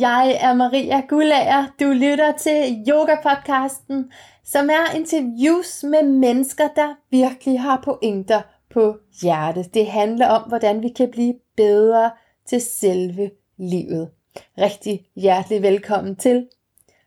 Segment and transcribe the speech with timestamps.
[0.00, 1.66] Jeg er Maria Gullager.
[1.80, 4.12] Du lytter til Yoga-podcasten,
[4.44, 9.74] som er interviews med mennesker, der virkelig har pointer på hjertet.
[9.74, 12.10] Det handler om, hvordan vi kan blive bedre
[12.48, 14.10] til selve livet.
[14.58, 16.48] Rigtig hjertelig velkommen til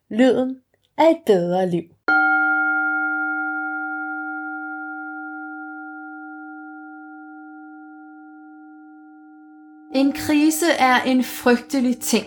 [0.09, 0.57] Lyden
[0.97, 1.83] af et bedre liv.
[9.95, 12.25] En krise er en frygtelig ting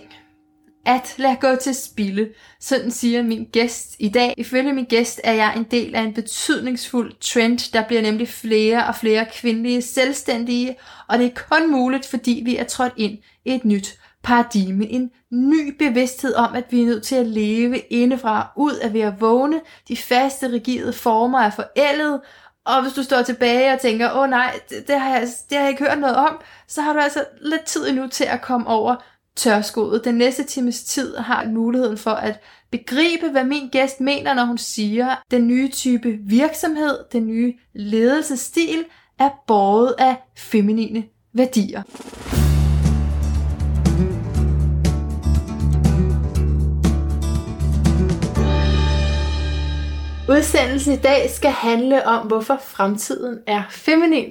[0.89, 2.29] at lade gå til spilde.
[2.61, 4.35] Sådan siger min gæst i dag.
[4.37, 7.73] Ifølge min gæst er jeg en del af en betydningsfuld trend.
[7.73, 10.77] Der bliver nemlig flere og flere kvindelige selvstændige,
[11.09, 14.87] og det er kun muligt, fordi vi er trådt ind i et nyt paradigme.
[14.87, 19.01] En ny bevidsthed om, at vi er nødt til at leve indefra, ud af ved
[19.01, 19.61] at vågne.
[19.89, 22.21] De faste, rigide former er forældet,
[22.65, 25.57] og hvis du står tilbage og tænker, åh oh, nej, det, det, har jeg, det
[25.59, 28.41] har jeg ikke hørt noget om, så har du altså lidt tid endnu til at
[28.41, 28.97] komme over
[29.39, 30.05] tørskoet.
[30.05, 34.59] Den næste times tid har muligheden for at begribe, hvad min gæst mener, når hun
[34.59, 38.85] siger, den nye type virksomhed, den nye ledelsesstil,
[39.19, 41.83] er båret af feminine værdier.
[50.31, 54.31] Udsendelsen i dag skal handle om, hvorfor fremtiden er feminin.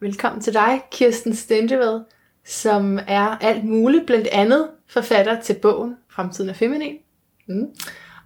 [0.00, 2.00] Velkommen til dig, Kirsten Stendeved,
[2.46, 6.96] som er alt muligt, blandt andet forfatter til bogen Fremtiden er feminin.
[7.48, 7.66] Mm.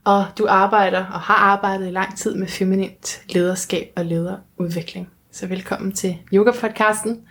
[0.04, 5.10] Og du arbejder og har arbejdet i lang tid med feminint lederskab og lederudvikling.
[5.32, 7.28] Så velkommen til Yoga-podcasten.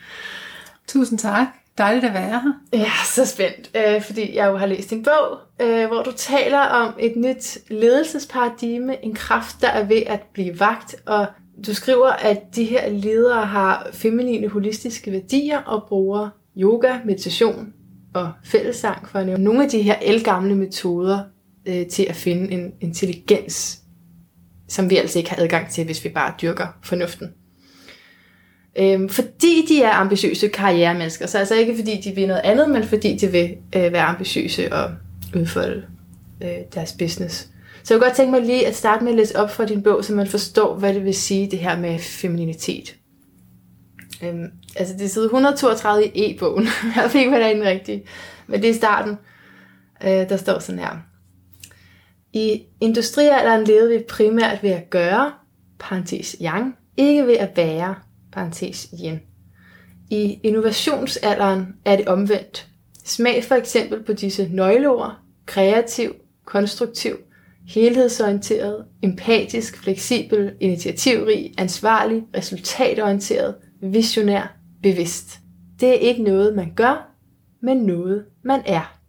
[0.88, 1.48] Tusind tak.
[1.78, 2.54] Dejligt at være her.
[2.74, 6.60] Ja, så spændt, øh, fordi jeg jo har læst din bog, øh, hvor du taler
[6.60, 11.26] om et nyt ledelsesparadigme, en kraft, der er ved at blive vagt, og
[11.68, 17.74] du skriver, at de her ledere har feminine holistiske værdier og bruger yoga, meditation
[18.14, 21.20] og fællesang, for at nævne nogle af de her elgamle metoder
[21.66, 23.80] øh, til at finde en intelligens,
[24.68, 27.28] som vi altså ikke har adgang til, hvis vi bare dyrker fornuften.
[28.76, 32.84] Øhm, fordi de er ambitiøse karrieremennesker, så altså ikke fordi de vil noget andet, men
[32.84, 34.92] fordi de vil øh, være ambitiøse og
[35.36, 35.86] udfolde
[36.44, 37.50] øh, deres business.
[37.84, 39.84] Så jeg kunne godt tænke mig lige at starte med at læse op fra din
[39.84, 42.96] bog, så man forstår, hvad det vil sige, det her med femininitet.
[44.24, 46.68] Øhm, altså det er side 132 i e-bogen.
[46.96, 48.06] jeg fik hvad der er den rigtige.
[48.48, 49.18] Men det er starten.
[50.04, 50.98] Øh, der står sådan her.
[52.34, 55.32] I industrialderen levede vi primært ved at gøre,
[55.80, 57.96] parentes yang, ikke ved at være,
[58.32, 59.20] parentes yin.
[60.10, 62.68] I innovationsalderen er det omvendt.
[63.06, 65.16] Smag for eksempel på disse nøgleord,
[65.46, 66.16] kreativ,
[66.46, 67.18] konstruktiv,
[67.68, 75.40] helhedsorienteret, empatisk, fleksibel, initiativrig, ansvarlig, resultatorienteret, visionær, bevidst.
[75.80, 77.12] Det er ikke noget, man gør,
[77.62, 79.00] men noget, man er.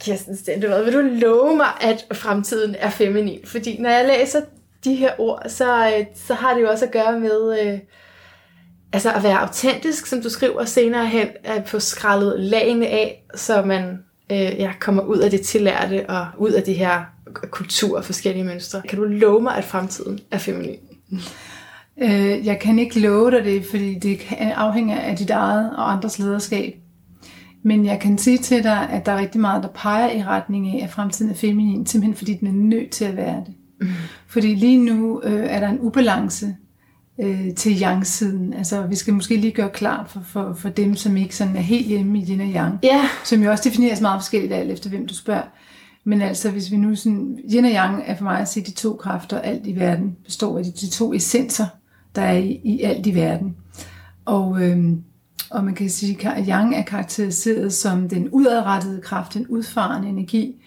[0.00, 3.40] Kirsten Stendevad, vil du love mig, at fremtiden er feminin?
[3.44, 4.40] Fordi når jeg læser
[4.84, 7.78] de her ord, så, øh, så har det jo også at gøre med øh,
[8.92, 13.62] altså at være autentisk, som du skriver senere hen, at få skrællet lagene af, så
[13.62, 17.04] man øh, ja, kommer ud af det tillærte og ud af de her
[17.50, 18.82] kultur og forskellige mønstre.
[18.88, 20.78] Kan du love mig, at fremtiden er feminin?
[22.02, 26.18] Øh, jeg kan ikke love dig det, fordi det afhænger af dit eget og andres
[26.18, 26.74] lederskab.
[27.62, 30.68] Men jeg kan sige til dig, at der er rigtig meget, der peger i retning
[30.68, 33.54] af, at fremtiden er feminin, simpelthen fordi den er nødt til at være det.
[33.80, 33.88] Mm.
[34.26, 36.56] Fordi lige nu øh, er der en ubalance
[37.20, 38.54] øh, til yang-siden.
[38.54, 41.60] Altså, vi skal måske lige gøre klart for, for, for dem, som ikke sådan er
[41.60, 43.04] helt hjemme i din og yang, yeah.
[43.24, 45.48] som jo også defineres meget forskelligt alt efter, hvem du spørger.
[46.04, 48.70] Men altså, hvis vi nu sådan, yin og yang er for mig at se de
[48.70, 51.66] to kræfter, alt i verden består af de, de to essenser,
[52.16, 53.56] der er i, i alt i verden.
[54.24, 55.02] Og, øhm,
[55.50, 60.62] og man kan sige, at yang er karakteriseret som den udadrettede kraft, den udfarende energi,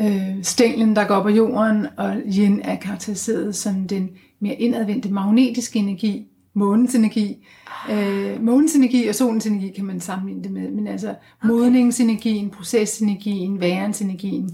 [0.00, 4.10] øh, stænglen, der går op ad jorden, og yin er karakteriseret som den
[4.40, 7.46] mere indadvendte magnetiske energi, månens energi.
[7.90, 11.48] Øh, månens energi og solens energi kan man sammenligne det med, men altså okay.
[11.48, 14.50] modningsenergien, procesenergien, værensenergien.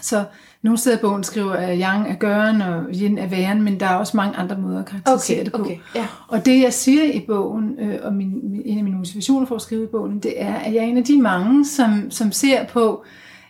[0.00, 0.24] Så
[0.62, 3.86] nogle steder i bogen skriver, at yang er gøren og yin er væren, men der
[3.86, 5.62] er også mange andre måder at karakterisere okay, det på.
[5.62, 6.06] Okay, ja.
[6.28, 9.62] Og det jeg siger i bogen, øh, og min, en af mine motivationer for at
[9.62, 12.66] skrive i bogen, det er, at jeg er en af de mange, som, som ser
[12.66, 13.04] på,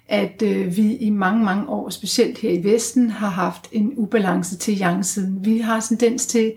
[0.09, 4.57] at øh, vi i mange, mange år, specielt her i Vesten, har haft en ubalance
[4.57, 5.45] til yang-siden.
[5.45, 6.53] Vi har tendens til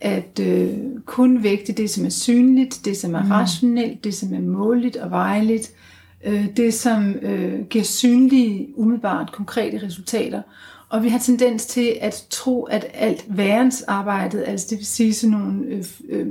[0.00, 0.68] at øh,
[1.06, 3.30] kun vægte det, som er synligt, det, som er mm.
[3.30, 5.91] rationelt, det, som er måligt og vejeligt, øh,
[6.24, 10.42] Øh, det, som øh, giver synlige, umiddelbart konkrete resultater.
[10.88, 15.38] Og vi har tendens til at tro, at alt værensarbejdet, altså det vil sige sådan
[15.38, 16.26] nogle, øh, øh,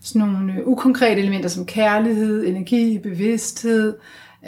[0.00, 3.94] sådan nogle øh, ukonkrete elementer som kærlighed, energi, bevidsthed,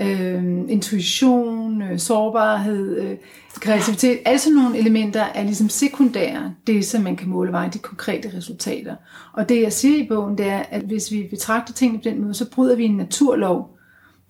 [0.00, 3.16] øh, intuition, øh, sårbarhed, øh,
[3.54, 4.18] kreativitet.
[4.24, 8.32] Alle sådan nogle elementer er ligesom sekundære, det som man kan måle vejen, de konkrete
[8.36, 8.96] resultater.
[9.32, 12.22] Og det jeg siger i bogen, det er, at hvis vi betragter tingene på den
[12.22, 13.79] måde, så bryder vi en naturlov,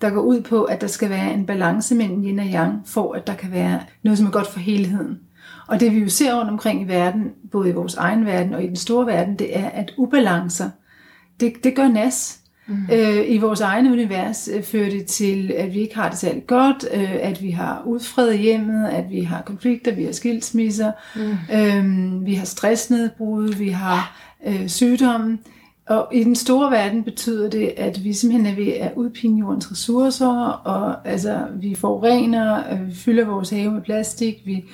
[0.01, 3.13] der går ud på, at der skal være en balance mellem yin og yang, for
[3.13, 5.19] at der kan være noget, som er godt for helheden.
[5.67, 8.65] Og det vi jo ser rundt omkring i verden, både i vores egen verden og
[8.65, 10.71] i den store verden, det er, at ubalancer,
[11.41, 12.41] det, det gør nas.
[12.67, 12.87] Mm.
[12.93, 16.47] Øh, I vores egne univers øh, fører det til, at vi ikke har det særlig
[16.47, 21.37] godt, øh, at vi har udfred hjemmet, at vi har konflikter, vi har skilsmisser, mm.
[21.55, 25.39] øh, vi har stressnedbrud, vi har øh, sygdomme.
[25.91, 29.71] Og i den store verden betyder det, at vi simpelthen er ved at udpine jordens
[29.71, 34.65] ressourcer, og altså, vi forurener, øh, vi fylder vores have med plastik, vi,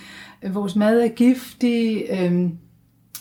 [0.43, 2.05] øh, vores mad er giftig.
[2.11, 2.51] Øhm,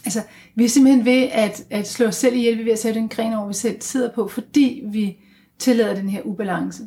[0.06, 0.22] altså,
[0.56, 3.34] vi er simpelthen ved at, at slå os selv ihjel ved at sætte den gren
[3.34, 5.18] over, vi selv sidder på, fordi vi
[5.60, 6.84] tillader den her ubalance.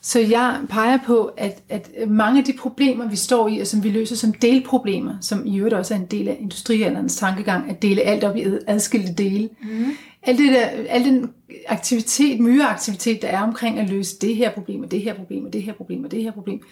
[0.00, 3.84] Så jeg peger på, at, at mange af de problemer, vi står i, og som
[3.84, 7.82] vi løser som delproblemer, som i øvrigt også er en del af industrialderens tankegang, at
[7.82, 9.86] dele alt op i adskilte dele, mm.
[10.22, 11.30] Al, det der, al den
[11.68, 15.52] aktivitet, myreaktivitet, der er omkring at løse det her problem, og det her problem, og
[15.52, 16.62] det her problem, og det her problem.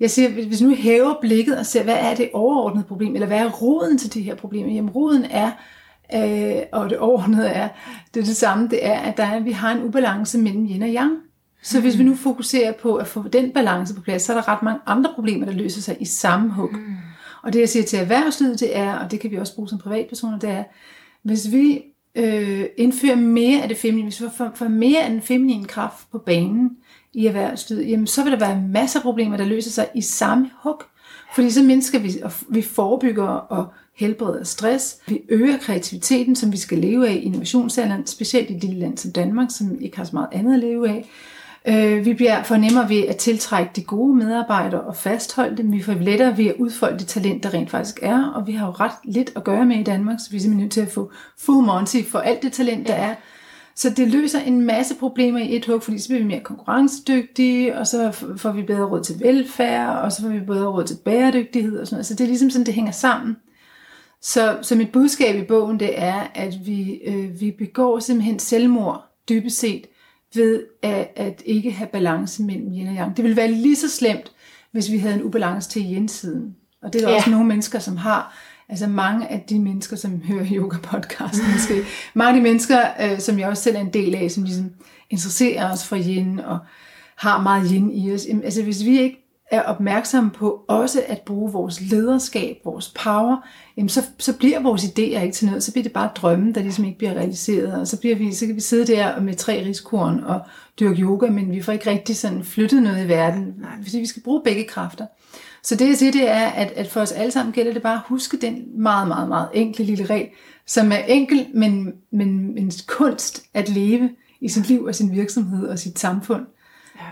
[0.00, 3.38] Jeg siger, hvis nu hæver blikket og ser, hvad er det overordnede problem, eller hvad
[3.38, 4.68] er roden til det her problem?
[4.68, 5.50] Jamen roden er,
[6.14, 7.68] øh, og det overordnede er,
[8.14, 10.66] det er det samme, det er, at der er, at vi har en ubalance mellem
[10.66, 11.12] yin og yang.
[11.62, 14.48] Så hvis vi nu fokuserer på at få den balance på plads, så er der
[14.48, 16.72] ret mange andre problemer, der løser sig i samme hug.
[16.72, 16.96] Mm.
[17.42, 19.78] Og det jeg siger til erhvervslivet, det er, og det kan vi også bruge som
[19.78, 20.64] privatpersoner, det er,
[21.22, 21.82] hvis vi
[22.14, 26.10] øh, indføre mere af det feminine, hvis vi får, får mere af den feminine kraft
[26.12, 26.70] på banen
[27.12, 30.50] i erhvervslivet, jamen så vil der være masser af problemer, der løser sig i samme
[30.62, 30.82] hug.
[31.34, 33.66] Fordi så mindsker vi, og vi forebygger og
[33.96, 34.96] helbreder stress.
[35.08, 38.98] Vi øger kreativiteten, som vi skal leve af i innovationsalderen, specielt i et lille land
[38.98, 41.08] som Danmark, som ikke har så meget andet at leve af.
[41.68, 45.72] Øh, vi bliver for nemmere ved at tiltrække de gode medarbejdere og fastholde dem.
[45.72, 48.66] Vi får lettere ved at udfolde det talent, der rent faktisk er, og vi har
[48.66, 50.92] jo ret lidt at gøre med i Danmark, så vi er simpelthen nødt til at
[50.92, 53.14] få full monty for alt det talent, der er.
[53.74, 57.78] Så det løser en masse problemer i et hug, fordi så bliver vi mere konkurrencedygtige,
[57.78, 60.96] og så får vi bedre råd til velfærd, og så får vi bedre råd til
[61.04, 62.06] bæredygtighed og sådan noget.
[62.06, 63.36] Så det er ligesom sådan, det hænger sammen.
[64.22, 69.04] Så, så mit budskab i bogen, det er, at vi, øh, vi begår simpelthen selvmord,
[69.28, 69.86] dybest set,
[70.34, 73.16] ved at, at ikke have balance mellem yin og yang.
[73.16, 74.32] Det ville være lige så slemt,
[74.72, 76.56] hvis vi havde en ubalance til yin-siden.
[76.82, 77.16] Og det er der ja.
[77.16, 78.36] også nogle mennesker, som har.
[78.68, 81.82] Altså mange af de mennesker, som hører yoga-podcasten måske.
[82.14, 84.70] Mange af de mennesker, øh, som jeg også selv er en del af, som ligesom
[85.10, 86.58] interesserer os for yin og
[87.16, 88.26] har meget yin i os.
[88.44, 89.19] Altså hvis vi ikke
[89.50, 93.36] er opmærksomme på også at bruge vores lederskab, vores power,
[93.76, 96.60] jamen så, så bliver vores idéer ikke til noget, så bliver det bare drømme, der
[96.60, 99.64] ligesom ikke bliver realiseret, og så, bliver vi, så kan vi sidde der med tre
[99.66, 100.40] riskorn og
[100.80, 104.22] dyrke yoga, men vi får ikke rigtig sådan flyttet noget i verden, fordi vi skal
[104.22, 105.06] bruge begge kræfter.
[105.62, 107.94] Så det jeg siger, det er, at, at for os alle sammen gælder det bare
[107.94, 110.28] at huske den meget, meget, meget enkle lille regel,
[110.66, 114.10] som er enkel, men, men men kunst at leve
[114.40, 116.46] i sit liv og sin virksomhed og sit samfund.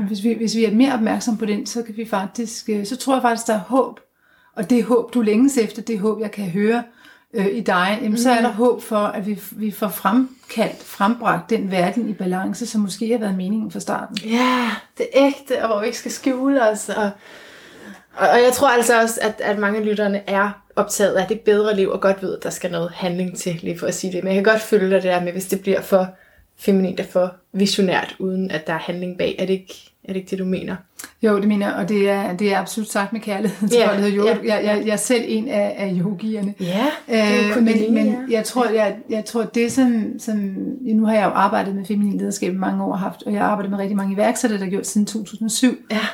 [0.00, 0.04] Ja.
[0.04, 2.96] Hvis, vi, hvis vi er mere opmærksom på den, så kan vi faktisk, øh, så
[2.96, 4.00] tror jeg faktisk, der er håb.
[4.56, 6.82] Og det håb, du længes efter, det håb, jeg kan høre
[7.34, 8.16] øh, i dig, jamen, mm.
[8.16, 8.56] så er der mm.
[8.56, 13.18] håb for, at vi, vi får fremkaldt, frembragt den verden i balance, som måske har
[13.18, 14.16] været meningen fra starten.
[14.16, 16.88] Ja, det er ægte, og hvor vi ikke skal skjule os.
[16.88, 17.10] Og,
[18.16, 21.40] og, og jeg tror altså også, at, at mange af lytterne er optaget af det
[21.40, 24.12] bedre liv, og godt ved, at der skal noget handling til, lige for at sige
[24.12, 24.24] det.
[24.24, 26.08] Men jeg kan godt følge dig det der med, hvis det bliver for
[26.58, 29.36] feminint og for visionært, uden at der er handling bag.
[29.38, 30.76] Er det ikke, er det, ikke det, du mener?
[31.22, 34.12] Jo, det mener jeg, og det er, det er absolut sagt med kærlighed til yeah,
[34.12, 34.34] yoga.
[34.34, 36.54] Yeah, jeg, jeg, jeg er selv en af, af yogierne.
[36.62, 40.36] Yeah, øh, men, men jeg tror, jeg, jeg tror det som, som,
[40.80, 43.48] nu har jeg jo arbejdet med feminin lederskab i mange år haft, og jeg har
[43.48, 45.76] arbejdet med rigtig mange iværksættere, der har gjort siden 2007.
[45.90, 46.06] Ja.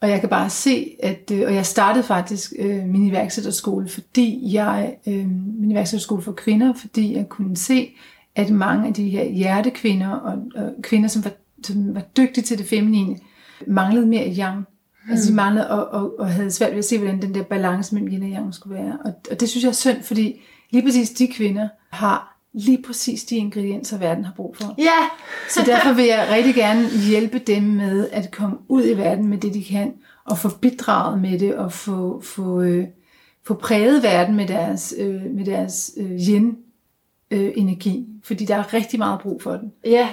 [0.00, 4.54] Og jeg kan bare se, at, øh, og jeg startede faktisk øh, min iværksætterskole, fordi
[4.54, 5.28] jeg, øh,
[5.60, 7.94] min iværksætterskole for kvinder, fordi jeg kunne se,
[8.34, 11.32] at mange af de her hjertekvinder og, og kvinder, som var,
[11.64, 13.18] som var dygtige til det feminine,
[13.66, 14.58] manglede mere yang.
[14.58, 15.10] Mm.
[15.10, 17.94] Altså de manglede og, og, og havde svært ved at se, hvordan den der balance
[17.94, 18.98] mellem yin og yang skulle være.
[19.04, 23.24] Og, og det synes jeg er synd, fordi lige præcis de kvinder har lige præcis
[23.24, 24.74] de ingredienser, verden har brug for.
[24.78, 25.08] Ja!
[25.50, 29.38] Så derfor vil jeg rigtig gerne hjælpe dem med at komme ud i verden med
[29.38, 29.92] det, de kan,
[30.24, 32.86] og få bidraget med det, og få, få, øh,
[33.46, 36.56] få præget verden med deres, øh, med deres øh, yin
[37.32, 39.72] øh, energi, fordi der er rigtig meget brug for den.
[39.84, 40.08] Ja,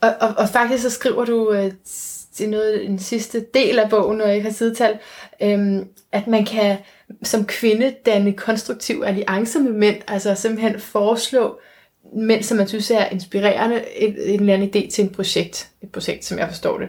[0.00, 1.72] og, og, og faktisk så skriver du øh,
[2.34, 4.98] til noget, en sidste del af bogen, når jeg ikke har sidetal,
[5.42, 6.76] øh, at man kan
[7.22, 11.58] som kvinde danne konstruktiv alliance med mænd, altså simpelthen foreslå
[12.16, 15.92] mænd, som man synes er inspirerende, en, en eller anden idé til et projekt, et
[15.92, 16.88] projekt, som jeg forstår det.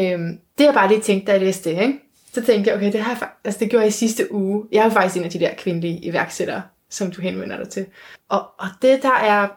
[0.00, 1.98] Øhm, det er bare lige tænkt, da jeg læste det, ikke?
[2.34, 4.64] Så tænkte jeg, okay, det, har jeg, altså, det gjorde jeg i sidste uge.
[4.72, 7.86] Jeg er jo faktisk en af de der kvindelige iværksættere, som du henvender dig til.
[8.28, 9.48] Og, og det, der er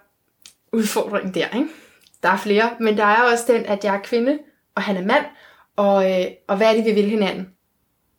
[0.72, 1.68] udfordringen der, ikke?
[2.24, 4.40] Der er flere, men der er også den, at jeg er kvinde,
[4.76, 5.26] og han er mand,
[5.76, 7.50] og, øh, og hvad er det, vi vil hinanden?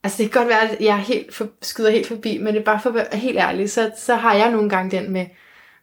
[0.04, 2.64] Altså det kan godt være, at jeg helt for, skyder helt forbi, men det er
[2.64, 5.26] bare for at være helt ærlig, så, så har jeg nogle gange den med,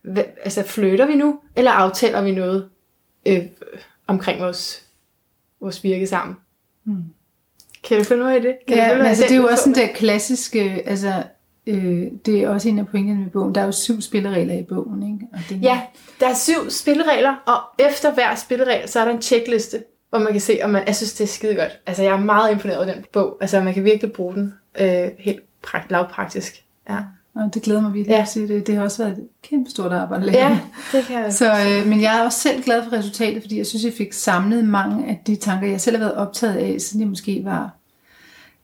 [0.02, 2.70] hvad, altså flytter vi nu, eller aftaler vi noget
[3.26, 3.44] øh,
[4.08, 4.84] omkring vores,
[5.62, 6.36] vores virke sammen?
[6.86, 7.04] Mm.
[7.84, 8.56] Kan du følge mig i det?
[8.68, 9.94] Kan du Ja, følge men altså, det er jo også den udfordring?
[9.94, 11.24] der klassiske, altså,
[11.68, 13.56] øh, det er også en af pointerne med bogen.
[13.56, 15.28] Der er jo syv spilleregler i bogen, ikke?
[15.34, 15.82] Og det, Ja,
[16.20, 20.32] der er syv spilleregler, og efter hver spilleregel, så er der en checkliste, hvor man
[20.32, 21.80] kan se, om man, jeg synes, det er skide godt.
[21.88, 23.38] Altså, jeg er meget imponeret over den bog.
[23.42, 26.64] Altså, man kan virkelig bruge den øh, helt prakt, lavpraktisk.
[26.90, 26.98] Ja.
[27.36, 28.22] Og det glæder mig virkelig Ja.
[28.22, 28.68] at sige det.
[28.68, 30.60] Det har også været et kæmpe stort arbejde ja,
[30.92, 31.34] det kan jeg.
[31.34, 34.14] Så, øh, men jeg er også selv glad for resultatet, fordi jeg synes, jeg fik
[34.14, 37.70] samlet mange af de tanker, jeg selv har været optaget af, siden jeg måske var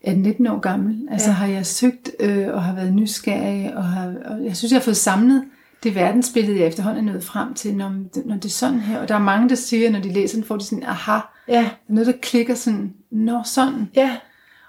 [0.06, 1.08] 18-19 år gammel.
[1.10, 1.34] Altså ja.
[1.34, 4.84] har jeg søgt øh, og har været nysgerrig, og, har, og jeg synes, jeg har
[4.84, 5.44] fået samlet
[5.82, 7.92] det verdensbillede, jeg efterhånden er nået frem til, når,
[8.24, 8.98] når det er sådan her.
[8.98, 11.70] Og der er mange, der siger, når de læser den, får de sådan, aha, Ja,
[11.88, 13.88] noget, der klikker sådan, når sådan.
[13.96, 14.16] ja,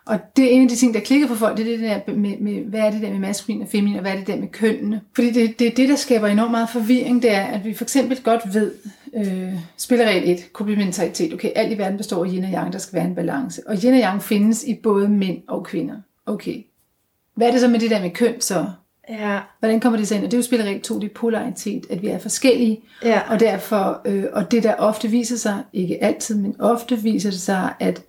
[0.06, 2.14] Og det er en af de ting, der klikker for folk, det er det der
[2.14, 4.36] med, med hvad er det der med maskulin og feminin, og hvad er det der
[4.36, 5.02] med kønnene.
[5.16, 7.84] Fordi det, det er det, der skaber enormt meget forvirring, det er, at vi for
[7.84, 8.72] eksempel godt ved,
[9.16, 12.96] øh, spilleregel 1, komplementaritet, okay, alt i verden består af yin og yang, der skal
[12.96, 13.68] være en balance.
[13.68, 15.96] Og yin og yang findes i både mænd og kvinder.
[16.26, 16.64] Okay.
[17.36, 18.66] Hvad er det så med det der med køn så?
[19.10, 20.24] ja, Hvordan kommer det så ind?
[20.24, 23.22] Og det er jo spilleregel 2, det er polaritet, at vi er forskellige, ja.
[23.30, 27.40] og derfor, øh, og det der ofte viser sig, ikke altid, men ofte viser det
[27.40, 28.02] sig, at,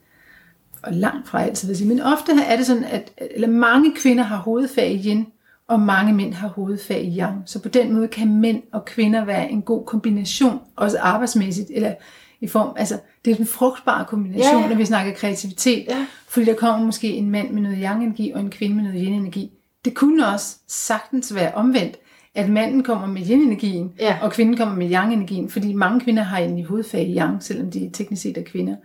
[0.82, 4.24] og langt fra altid vil sige, men ofte er det sådan, at eller mange kvinder
[4.24, 5.26] har hovedfag i yin,
[5.70, 7.42] og mange mænd har hovedfag i yang.
[7.46, 11.94] Så på den måde kan mænd og kvinder være en god kombination, også arbejdsmæssigt, eller
[12.40, 14.68] i form, altså det er en frugtbar kombination, Ja, ja.
[14.68, 16.06] når vi snakker kreativitet, Ja.
[16.28, 19.50] fordi der kommer måske en mand med noget yang-energi, og en kvinde med noget yin-energi.
[19.84, 21.96] Det kunne også sagtens være omvendt,
[22.34, 24.16] at manden kommer med yin-energien, Ja.
[24.22, 27.90] og kvinden kommer med yang-energien, fordi mange kvinder har egentlig hovedfag i yang, selvom de
[27.92, 28.76] teknisk set er kvinder.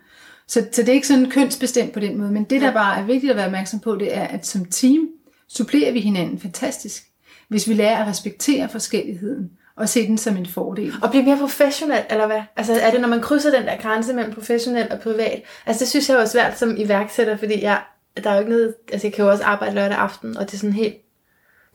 [0.47, 3.05] Så, så det er ikke sådan kønsbestemt på den måde, men det der bare er
[3.05, 5.07] vigtigt at være opmærksom på, det er, at som team
[5.49, 7.03] supplerer vi hinanden fantastisk,
[7.47, 10.93] hvis vi lærer at respektere forskelligheden, og se den som en fordel.
[11.03, 12.41] Og blive mere professionel, eller hvad?
[12.55, 15.43] Altså er det, når man krydser den der grænse mellem professionel og privat?
[15.65, 17.81] Altså det synes jeg jo er svært som iværksætter, fordi jeg,
[18.23, 20.53] der er jo ikke noget, altså jeg kan jo også arbejde lørdag aften, og det
[20.53, 20.95] er sådan helt,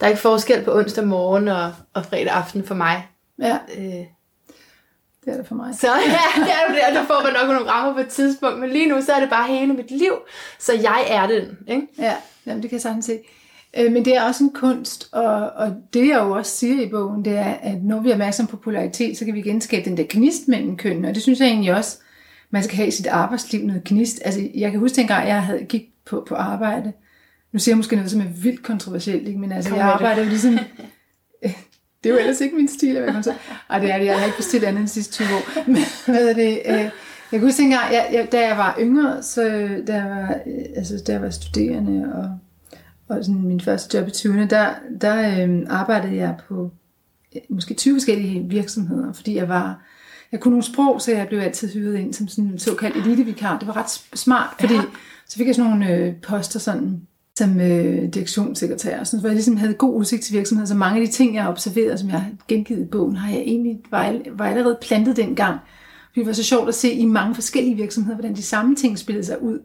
[0.00, 3.08] der er ikke forskel på onsdag morgen og, og fredag aften for mig.
[3.42, 4.04] Ja, Øh,
[5.24, 5.74] det er det for mig.
[5.74, 5.86] så
[6.16, 8.70] ja, det er det, og der får man nok nogle rammer på et tidspunkt, men
[8.70, 10.12] lige nu så er det bare hele mit liv,
[10.58, 11.86] så jeg er den, ikke?
[11.98, 13.18] Ja, jamen, det kan jeg sagtens se.
[13.78, 16.88] Øh, Men det er også en kunst, og, og det jeg jo også siger i
[16.88, 19.96] bogen, det er, at når vi er opmærksom på polaritet, så kan vi genskabe den
[19.96, 21.98] der gnist mellem kønnene, og det synes jeg egentlig også,
[22.50, 24.20] man skal have i sit arbejdsliv noget gnist.
[24.24, 26.92] Altså, jeg kan huske dengang, jeg havde gik på, på arbejde,
[27.52, 29.40] nu siger jeg måske noget, som er vildt kontroversielt, ikke?
[29.40, 30.52] men altså, Kom jeg arbejder jo ligesom,
[32.02, 33.34] det er jo ellers ikke min stil, at være.
[33.70, 35.60] Ej, det er det, jeg har ikke bestilt andet end de sidste 20 år.
[35.72, 36.62] Men hvad er det?
[36.66, 36.90] Øh,
[37.32, 39.42] jeg kan huske dengang, jeg, jeg, da jeg var yngre, så
[39.86, 42.38] da jeg var, øh, altså, da jeg var studerende, og
[43.10, 44.68] og sådan min første job i 20'erne, der,
[45.00, 46.70] der øhm, arbejdede jeg på
[47.36, 49.82] øh, måske 20 forskellige virksomheder, fordi jeg var,
[50.32, 53.58] jeg kunne nogle sprog, så jeg blev altid hyret ind som sådan en såkaldt elitevikar.
[53.58, 54.82] Det var ret smart, fordi Ja.
[55.28, 57.00] så fik jeg sådan nogle øh, poster sådan,
[57.36, 61.06] som øh, direktionssekretær, sådan, hvor jeg ligesom havde god udsigt til virksomheden, så mange af
[61.06, 64.14] de ting, jeg har observeret, som jeg har gengivet i bogen, har jeg egentlig var,
[64.32, 65.58] var allerede plantet dengang.
[66.14, 69.26] Det var så sjovt at se i mange forskellige virksomheder, hvordan de samme ting spillede
[69.26, 69.58] sig ud.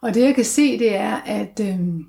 [0.00, 2.04] Og det jeg kan se, det er, at øhm,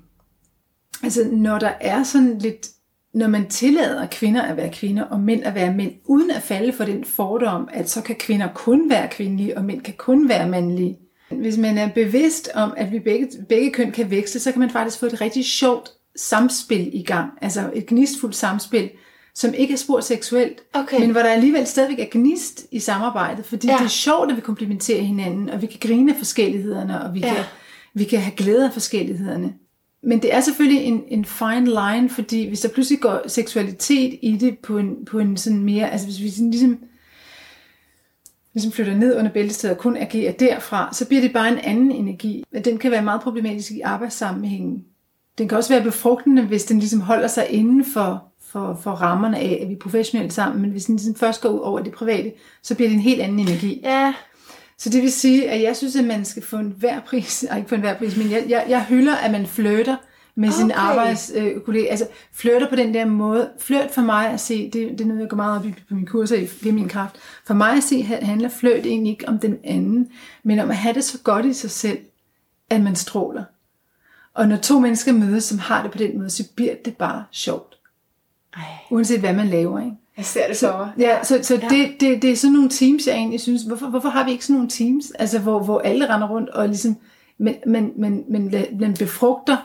[1.02, 2.68] altså, når der er sådan lidt,
[3.14, 6.72] når man tillader kvinder at være kvinder, og mænd at være mænd, uden at falde
[6.72, 10.48] for den fordom, at så kan kvinder kun være kvindelige, og mænd kan kun være
[10.48, 10.98] mandlige.
[11.30, 14.70] Hvis man er bevidst om, at vi begge, begge køn kan vækste, så kan man
[14.70, 17.30] faktisk få et rigtig sjovt samspil i gang.
[17.42, 18.90] Altså et gnistfuldt samspil,
[19.34, 21.00] som ikke er spor seksuelt, Okay.
[21.00, 23.72] men hvor der alligevel stadigvæk er gnist i samarbejdet, fordi Ja.
[23.78, 27.20] det er sjovt, at vi komplementerer hinanden, og vi kan grine af forskellighederne, og vi,
[27.20, 27.34] ja.
[27.34, 27.44] kan,
[27.94, 29.52] vi kan have glæde af forskellighederne.
[30.02, 34.36] Men det er selvfølgelig en, en fine line, fordi hvis der pludselig går seksualitet i
[34.36, 36.78] det på en, på en sådan mere, altså hvis vi sådan ligesom,
[38.54, 41.92] ligesom flytter ned under bæltestedet og kun agerer derfra, så bliver det bare en anden
[41.92, 42.44] energi.
[42.50, 44.84] Men Den kan være meget problematisk i arbejdssammenhængen.
[45.38, 49.38] Den kan også være befrugtende, hvis den ligesom holder sig inden for, for, for rammerne
[49.38, 51.92] af, at vi er professionelle sammen, men hvis den ligesom først går ud over det
[51.92, 53.80] private, så bliver det en helt anden energi.
[53.84, 54.14] Ja,
[54.78, 57.56] så det vil sige, at jeg synes, at man skal få en hver pris, ej,
[57.56, 59.96] ikke få en hver pris, men jeg, jeg, jeg hylder, at man flytter
[60.34, 60.80] med sin Okay.
[60.80, 61.88] arbejdskollega.
[61.90, 63.50] Altså flirter på den der måde.
[63.58, 65.94] Flirt for mig at se, det, det er noget, jeg går meget op i på
[65.94, 67.16] mine kurser i Feminin Kraft.
[67.46, 70.08] For mig at se ha- handler flirt egentlig ikke om den anden,
[70.42, 71.98] men om at have det så godt i sig selv,
[72.70, 73.44] at man stråler.
[74.34, 77.24] Og når to mennesker mødes, som har det på den måde, så bliver det bare
[77.32, 77.78] sjovt.
[78.56, 79.96] Ej, Uanset hvad man laver, ikke?
[80.18, 80.92] Jeg ser det for mig.
[80.98, 81.68] Ja, så, så Ja.
[81.68, 84.44] Det, det, det er sådan nogle teams, jeg egentlig synes, hvorfor, hvorfor har vi ikke
[84.44, 86.96] sådan nogle teams, altså hvor, hvor alle render rundt og ligesom,
[87.38, 89.56] men, men, men, men man befrugter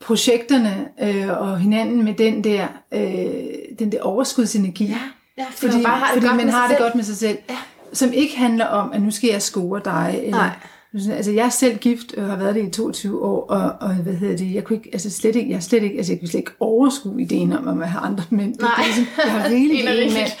[0.00, 4.86] projekterne øh, og hinanden med den der, øh, den der overskudsenergi.
[4.86, 4.98] Ja,
[5.38, 6.84] ja fordi, fordi, man bare har det fordi godt man med har sig det selv.
[6.84, 7.38] godt med sig selv.
[7.50, 7.56] Ja.
[7.92, 10.20] Som ikke handler om, at nu skal jeg score dig.
[10.22, 10.50] Eller, Nej.
[10.94, 14.12] Altså jeg er selv gift og har været det i 22 år, og, og hvad
[14.12, 16.40] hedder det, jeg kunne ikke, altså slet ikke, jeg slet ikke, altså jeg kunne slet
[16.40, 18.52] ikke overskue ideen om at have andre mænd.
[18.52, 18.70] Det, Nej.
[18.76, 20.38] Det, ligesom, jeg har rigeligt En rigeligt.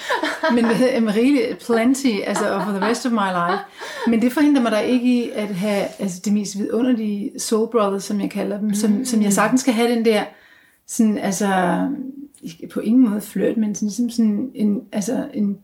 [0.54, 3.62] men hvad hedder, jamen, rigeligt, plenty, altså og for the rest of my life.
[4.10, 8.04] Men det forhindrer mig da ikke i at have altså, de mest vidunderlige soul brothers,
[8.04, 10.24] som jeg kalder dem, som, som jeg sagtens skal have den der,
[10.86, 11.80] sådan, altså,
[12.74, 15.58] på ingen måde flirt, men sådan, ligesom sådan en, altså en,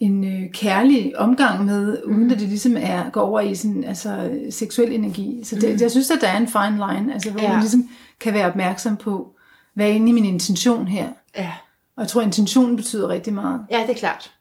[0.00, 4.30] en øh, kærlig omgang med, uden at det ligesom er, går over i sådan, altså,
[4.50, 5.40] seksuel energi.
[5.44, 7.48] Så det, jeg synes, at der er en fine line, altså, hvor Ja.
[7.52, 7.88] man ligesom
[8.20, 9.28] kan være opmærksom på,
[9.74, 11.08] hvad er egentlig min intention her.
[11.36, 11.52] Ja.
[11.96, 13.60] Og jeg tror, at intentionen betyder rigtig meget.
[13.70, 14.32] ja, det er klart.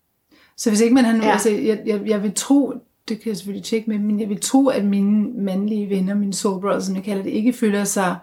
[0.57, 1.25] Så hvis ikke man har nu, Ja.
[1.25, 1.31] ja.
[1.31, 2.73] altså, jeg, jeg, jeg vil tro,
[3.09, 6.33] det kan jeg selvfølgelig tjekke med, men jeg vil tro, at mine mandlige venner, mine
[6.33, 8.15] soul brothers, som jeg kalder det, ikke føler sig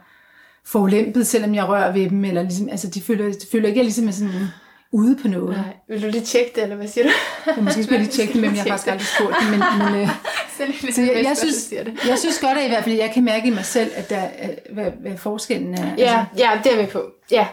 [0.64, 3.84] forulæmpet, selvom jeg rører ved dem, eller ligesom, altså de føler, de føler ikke, at
[3.84, 4.40] jeg ligesom er sådan
[4.92, 5.56] ude på noget.
[5.56, 5.76] Nej.
[5.88, 7.10] Vil du lige tjekke det, eller hvad siger du?
[7.56, 10.02] Jeg måske skulle lige tjekke det men jeg har faktisk aldrig spurgt dem, men, men
[10.02, 10.08] øh,
[10.58, 11.98] Så, lige så jeg, jeg, synes, det.
[12.08, 14.16] jeg synes godt, at i hvert fald, jeg kan mærke i mig selv, at der,
[14.38, 15.90] er- hvad, hvad forskellen er.
[15.90, 17.04] Altså, Ja, ja, det er jeg med på.
[17.30, 17.46] Ja.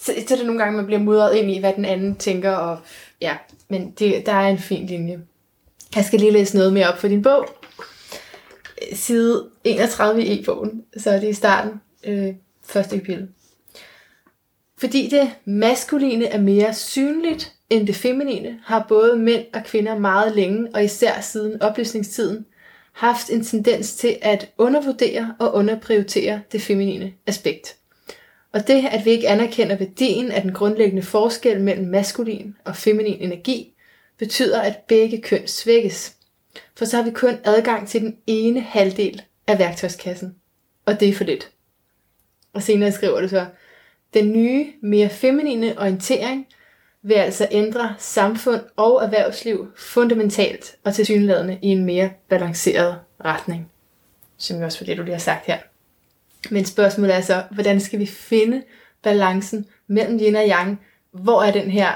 [0.00, 2.50] Så, så er det nogle gange, man bliver mudret ind i, hvad den anden tænker,
[2.50, 2.78] og
[3.20, 3.36] ja,
[3.68, 5.20] men det, der er en fin linje.
[5.96, 7.48] Jeg skal lige læse noget mere op for din bog.
[8.94, 11.72] Side 31 i e-bogen, så er det i starten,
[12.04, 12.28] øh,
[12.66, 13.28] første kapitel.
[14.82, 20.36] Fordi det maskuline er mere synligt end det feminine, har både mænd og kvinder meget
[20.36, 22.46] længe, og især siden oplysningstiden,
[22.92, 27.76] haft en tendens til at undervurdere og underprioritere det feminine aspekt.
[28.52, 33.20] Og det, at vi ikke anerkender værdien af den grundlæggende forskel mellem maskulin og feminin
[33.20, 33.74] energi,
[34.18, 36.14] betyder, at begge køn svækkes.
[36.76, 40.34] For så har vi kun adgang til den ene halvdel af værktøjskassen.
[40.86, 41.50] Og det er for lidt.
[42.52, 43.46] Og senere skriver du så,
[44.14, 46.46] den nye, mere feminine orientering
[47.02, 53.70] vil altså ændre samfund og erhvervsliv fundamentalt og tilsyneladende i en mere balanceret retning.
[54.36, 55.58] Som jo også for det, du lige har sagt her.
[56.50, 58.62] Men spørgsmålet er så, hvordan skal vi finde
[59.02, 60.80] balancen mellem yin og yang?
[61.12, 61.92] Hvor er den her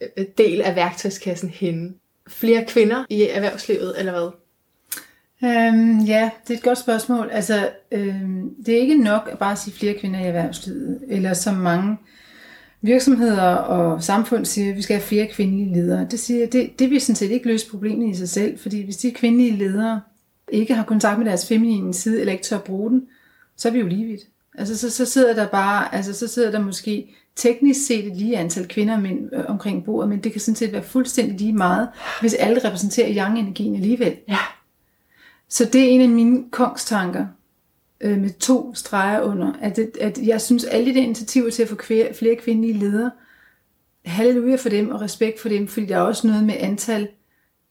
[0.00, 1.94] øh, øh, del af værktøjskassen henne?
[2.28, 4.30] Flere kvinder i erhvervslivet, eller hvad?
[5.44, 7.28] Øhm, ja, det er et godt spørgsmål.
[7.32, 11.54] Altså, øhm, det er ikke nok at bare sige flere kvinder i erhvervslivet, eller som
[11.54, 11.96] mange
[12.82, 16.06] virksomheder og samfund siger, at vi skal have flere kvindelige ledere.
[16.10, 18.96] Det, siger, det, det vil sådan set ikke løse problemet i sig selv, fordi hvis
[18.96, 20.00] de kvindelige ledere
[20.52, 23.02] ikke har kontakt med deres feminine side, eller ikke tør bruge den,
[23.56, 24.20] så er vi jo lige vidt.
[24.58, 28.38] Altså, så, så sidder der bare, altså, så sidder der måske teknisk set et lige
[28.38, 31.52] antal kvinder og mænd øh, omkring bordet, men det kan sådan set være fuldstændig lige
[31.52, 31.88] meget,
[32.20, 34.16] hvis alle repræsenterer yang-energien alligevel.
[34.28, 34.38] Ja.
[35.54, 37.26] Så det er en af mine kongstanker
[38.00, 41.68] øh, med to streger under, at, det, at jeg synes, alle de initiativer til at
[41.68, 43.10] få kvæ- flere kvindelige ledere,
[44.04, 47.08] halleluja for dem og respekt for dem, fordi der er også noget med antal,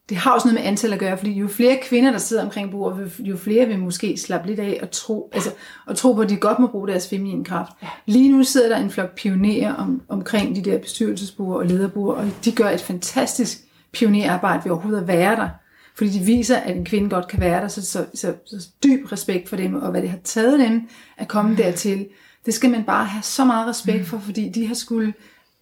[0.10, 2.72] det har også noget med antal at gøre, fordi jo flere kvinder, der sidder omkring
[2.72, 5.50] bordet, jo flere vil måske slappe lidt af og tro, altså,
[5.86, 7.72] og tro på, at de godt må bruge deres feminine kraft.
[8.06, 12.28] Lige nu sidder der en flok pionerer om, omkring de der bestyrelsesbord og lederbord, og
[12.46, 13.58] de gør et fantastisk
[13.92, 15.50] pionerarbejde ved overhovedet at være der.
[15.96, 19.12] Fordi de viser, at en kvinde godt kan være der, så, så, så, så dyb
[19.12, 22.08] respekt for dem, og hvad det har taget dem at komme dertil.
[22.46, 25.14] Det skal man bare have så meget respekt for, fordi de har skulle...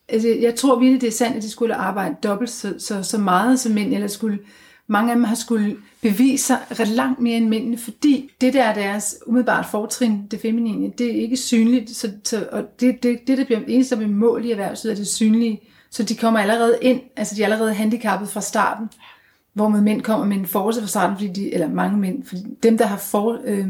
[0.09, 3.17] Altså, jeg tror virkelig, det er sandt, at de skulle arbejde dobbelt så, så, så
[3.17, 4.39] meget som mænd, eller skulle,
[4.87, 8.63] mange af dem har skulle bevise sig ret langt mere end mændene, fordi det der
[8.63, 13.19] er deres umiddelbart fortrin, det feminine, det er ikke synligt, så, så, og det, det,
[13.27, 16.39] det, der bliver eneste, der bliver mål i erhvervslivet, er det synlige, så de kommer
[16.39, 18.89] allerede ind, altså de er allerede handicappet fra starten,
[19.53, 22.77] hvor mænd kommer med en force fra starten, fordi de, eller mange mænd, fordi dem,
[22.77, 23.67] der har, for, øh,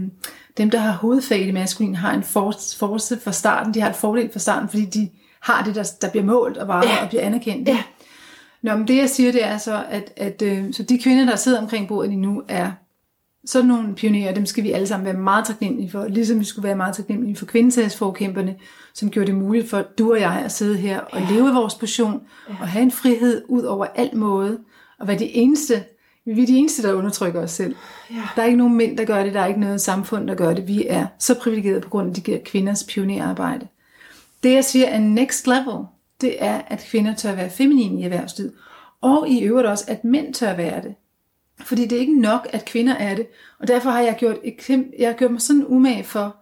[0.57, 3.89] dem, der har hovedfag i det maskuline, har en force, force fra starten, de har
[3.89, 5.09] et fordel fra starten, fordi de
[5.41, 7.03] har det, der, der bliver målt og varer Ja.
[7.03, 7.67] og bliver anerkendt.
[7.67, 7.83] Ja.
[8.61, 11.35] Nå, men det jeg siger, det er så, at, at øh, så de kvinder, der
[11.35, 12.71] sidder omkring bordet lige nu, er
[13.45, 16.67] sådan nogle pionerer, dem skal vi alle sammen være meget taknemmelige for, ligesom vi skulle
[16.67, 18.55] være meget taknemmelige for kvindesagsforkæmperne,
[18.93, 21.75] som gjorde det muligt for du og jeg at sidde her og leve i vores
[21.75, 24.59] passion, og have en frihed ud over alt måde,
[25.01, 25.83] og være de eneste
[26.25, 27.75] Vi er de eneste, der undertrykker os selv.
[28.11, 28.23] Ja.
[28.35, 29.33] Der er ikke nogen mænd, der gør det.
[29.33, 30.67] Der er ikke noget samfund, der gør det.
[30.67, 33.67] Vi er så privilegerede på grund af de her kvinders pionerarbejde.
[34.43, 35.85] Det, jeg siger er next level,
[36.21, 38.53] det er, at kvinder tør være feminine i erhvervslivet.
[39.01, 40.95] Og i øvrigt også, at mænd tør være det.
[41.59, 43.27] Fordi det er ikke nok, at kvinder er det.
[43.59, 44.37] Og derfor har jeg gjort,
[44.99, 46.35] jeg har gjort mig sådan umage for,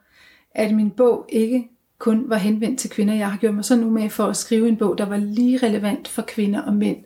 [0.52, 1.70] at min bog ikke
[2.00, 3.14] kun var henvendt til kvinder.
[3.14, 6.08] Jeg har gjort mig sådan umage for at skrive en bog, der var lige relevant
[6.08, 6.98] for kvinder og mænd.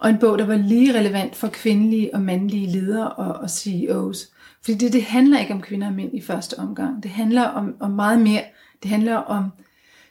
[0.00, 4.28] Og en bog, der var lige relevant for kvindelige og mandlige ledere og, og CEOs.
[4.64, 7.02] Fordi det, det handler ikke om kvinder og mænd i første omgang.
[7.02, 8.42] Det handler om, om meget mere.
[8.82, 9.44] Det handler om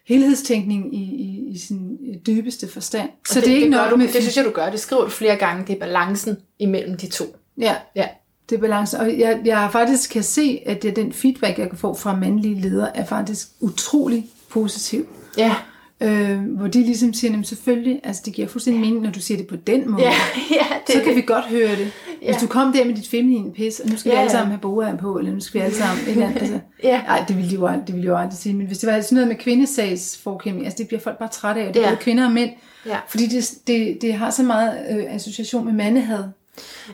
[0.08, 1.98] helhedstænkning i, i, i sin
[2.28, 3.10] dybeste forstand.
[3.28, 4.70] Så det, det, er ikke det, nok du, med det synes jeg, du gør.
[4.70, 5.66] Det skriver du flere gange.
[5.68, 7.36] Det er balancen imellem de to.
[7.58, 8.08] Ja, ja.
[8.50, 9.00] det er balance.
[9.00, 12.62] Og jeg, jeg faktisk kan se, at det, den feedback, jeg kan få fra mandlige
[12.62, 15.08] ledere, er faktisk utrolig positiv.
[15.38, 15.56] Ja.
[16.02, 19.38] Øh, hvor de ligesom siger, at selvfølgelig, altså det giver fuldstændig mening, når du siger
[19.38, 20.04] det på den måde.
[20.04, 20.12] Ja,
[20.60, 21.92] ja, det så kan vi godt høre det.
[22.22, 22.32] Ja.
[22.32, 24.52] Hvis du kom der med dit feminine pis, og nu skal Ja, vi alle sammen
[24.52, 26.42] have boer på, eller nu skal vi alle sammen et eller andet.
[26.42, 27.02] Altså, Ja.
[27.08, 28.56] Ej, det ville de jo aldrig, det ville de jo aldrig sige.
[28.56, 31.68] Men hvis det var sådan noget med kvindesagsforkæmning, altså det bliver folk bare trætte af,
[31.68, 31.88] og det Ja.
[31.88, 32.50] både kvinder og mænd.
[32.86, 32.98] Ja.
[33.10, 36.24] Fordi det, det, det har så meget øh, association med mandehad.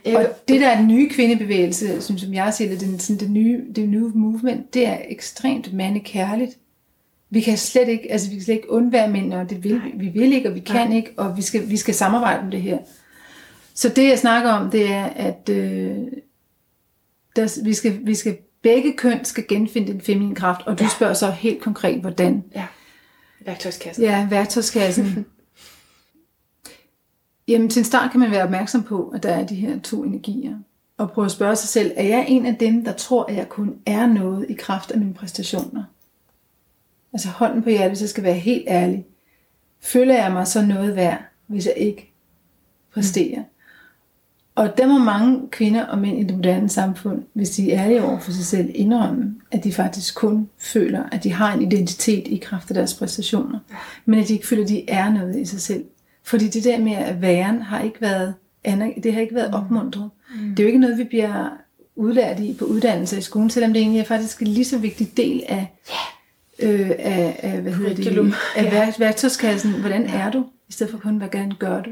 [0.06, 3.20] Jeg, Og det der er den nye kvindebevægelse, som, som jeg ser det, den, sådan,
[3.20, 6.52] det, nye, det nye movement, det er ekstremt mandekærligt.
[7.34, 10.08] Vi kan slet ikke, altså vi kan slet ikke undvære mænd, og det vil, vi
[10.08, 10.98] vil ikke, og vi kan Nej.
[10.98, 12.78] ikke, og vi skal, vi skal samarbejde om det her.
[13.74, 15.98] Så det jeg snakker om, det er, at øh,
[17.36, 21.14] der, vi, skal, vi skal begge køn skal genfinde den feminine kraft, og du spørger
[21.14, 22.44] så helt konkret, hvordan.
[22.56, 22.66] ja.
[23.46, 24.04] Værktøjskassen.
[24.04, 25.16] Ja, værktøjskassen.
[27.48, 30.04] Jamen til en start kan man være opmærksom på, at der er de her to
[30.04, 30.56] energier.
[30.98, 33.50] Og prøve at spørge sig selv, er jeg en af dem, der tror, at jeg
[33.50, 35.84] kun er noget i kraft af mine præstationer?
[37.14, 39.06] Altså hånden på hjertet, hvis jeg skal være helt ærlig.
[39.82, 42.14] Føler jeg mig så noget værd, hvis jeg ikke
[42.94, 43.44] præsterer?
[44.56, 48.04] Og der må mange kvinder og mænd i det moderne samfund, hvis de er ærlige
[48.04, 52.28] over for sig selv, indrømme, at de faktisk kun føler, at de har en identitet
[52.28, 53.60] i kraft af deres præstationer.
[54.06, 55.86] Men at de ikke føler, at de er noget i sig selv.
[56.24, 58.34] Fordi det der med at være har ikke været,
[59.04, 60.10] det har ikke været opmuntret.
[60.36, 60.50] Mm.
[60.50, 61.50] Det er jo ikke noget, vi bliver
[61.96, 65.18] udlært i på uddannelser i skolen, selvom det egentlig er faktisk en lige så vigtig
[65.18, 65.74] del af,
[66.60, 69.72] øh, af, af, hvad hedder det, af værk- værktøjskassen.
[69.72, 70.46] Hvordan er du?
[70.70, 71.90] I stedet for kun, hvordan gør du?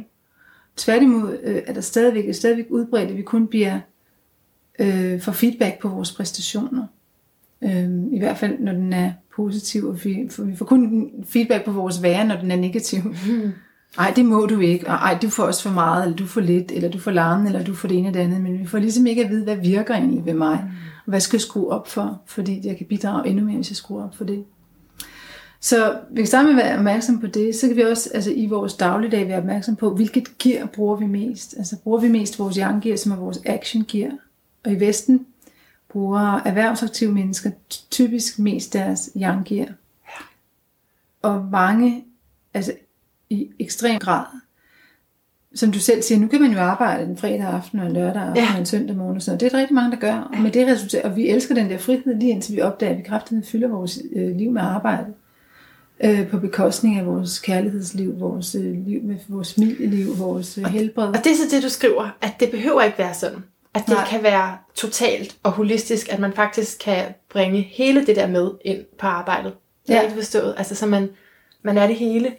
[0.77, 3.79] Tværtimod øh, er der stadigvæk, stadigvæk udbredt, at vi kun bliver
[4.79, 6.85] øh, får feedback på vores præstationer.
[7.63, 9.85] Øh, I hvert fald, når den er positiv.
[9.87, 13.01] Og vi, for vi får kun feedback på vores være, når den er negativ.
[13.01, 13.51] Hmm.
[13.97, 14.87] Ej, det må du ikke.
[14.87, 17.47] Og ej, du får også for meget, eller du får lidt, eller du får larmen,
[17.47, 18.41] eller du får det ene og det andet.
[18.41, 20.53] Men vi får ligesom ikke at vide, hvad virker egentlig ved mig.
[20.53, 20.69] Og
[21.05, 22.21] hvad skal jeg skrue op for?
[22.25, 24.45] Fordi jeg kan bidrage endnu mere, hvis jeg skruer op for det.
[25.59, 27.55] Så vi kan starte med at være opmærksom på det.
[27.55, 31.05] Så kan vi også altså, i vores dagligdag være opmærksom på, hvilket gear bruger vi
[31.05, 31.57] mest.
[31.57, 34.11] Altså bruger vi mest vores yang gear, som er vores action gear.
[34.63, 35.25] Og i Vesten
[35.89, 37.51] bruger erhvervsaktive mennesker
[37.91, 39.67] typisk mest deres yang gear.
[41.21, 42.05] Og mange,
[42.53, 42.73] altså
[43.29, 44.25] i ekstrem grad,
[45.55, 48.21] som du selv siger, nu kan man jo arbejde den fredag aften og en lørdag
[48.21, 48.53] aften Ja.
[48.53, 49.39] og en søndag morgen og sådan noget.
[49.41, 50.29] Det er der rigtig mange, der gør.
[50.33, 52.97] Og med det resultat, og vi elsker den der frihed lige indtil vi opdager, at
[52.97, 55.05] vi kraftigt fylder vores øh, liv med arbejde.
[56.03, 61.07] Øh, på bekostning af vores kærlighedsliv, vores øh, liv med vores familieliv, vores øh, helbred.
[61.07, 63.39] Og det er så det, du skriver, at det behøver ikke være sådan.
[63.73, 64.07] At det Nej.
[64.09, 68.79] kan være totalt og holistisk, at man faktisk kan bringe hele det der med ind
[68.99, 69.53] på arbejdet.
[69.87, 70.01] Det er Ja.
[70.01, 70.53] ikke forstået.
[70.57, 71.09] Altså, så man,
[71.63, 72.31] man er det hele.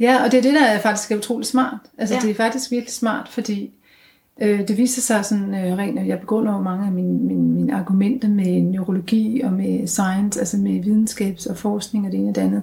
[0.00, 1.78] Ja, og det er det, der er faktisk er utroligt smart.
[1.98, 2.20] Altså, Ja.
[2.20, 3.70] det er faktisk virkelig smart, fordi
[4.42, 7.74] øh, det viser sig sådan øh, rent, jeg begrunder jo mange af mine, mine, mine
[7.74, 12.34] argumenter med neurologi og med science, altså med videnskabs og forskning og det ene og
[12.34, 12.62] det andet.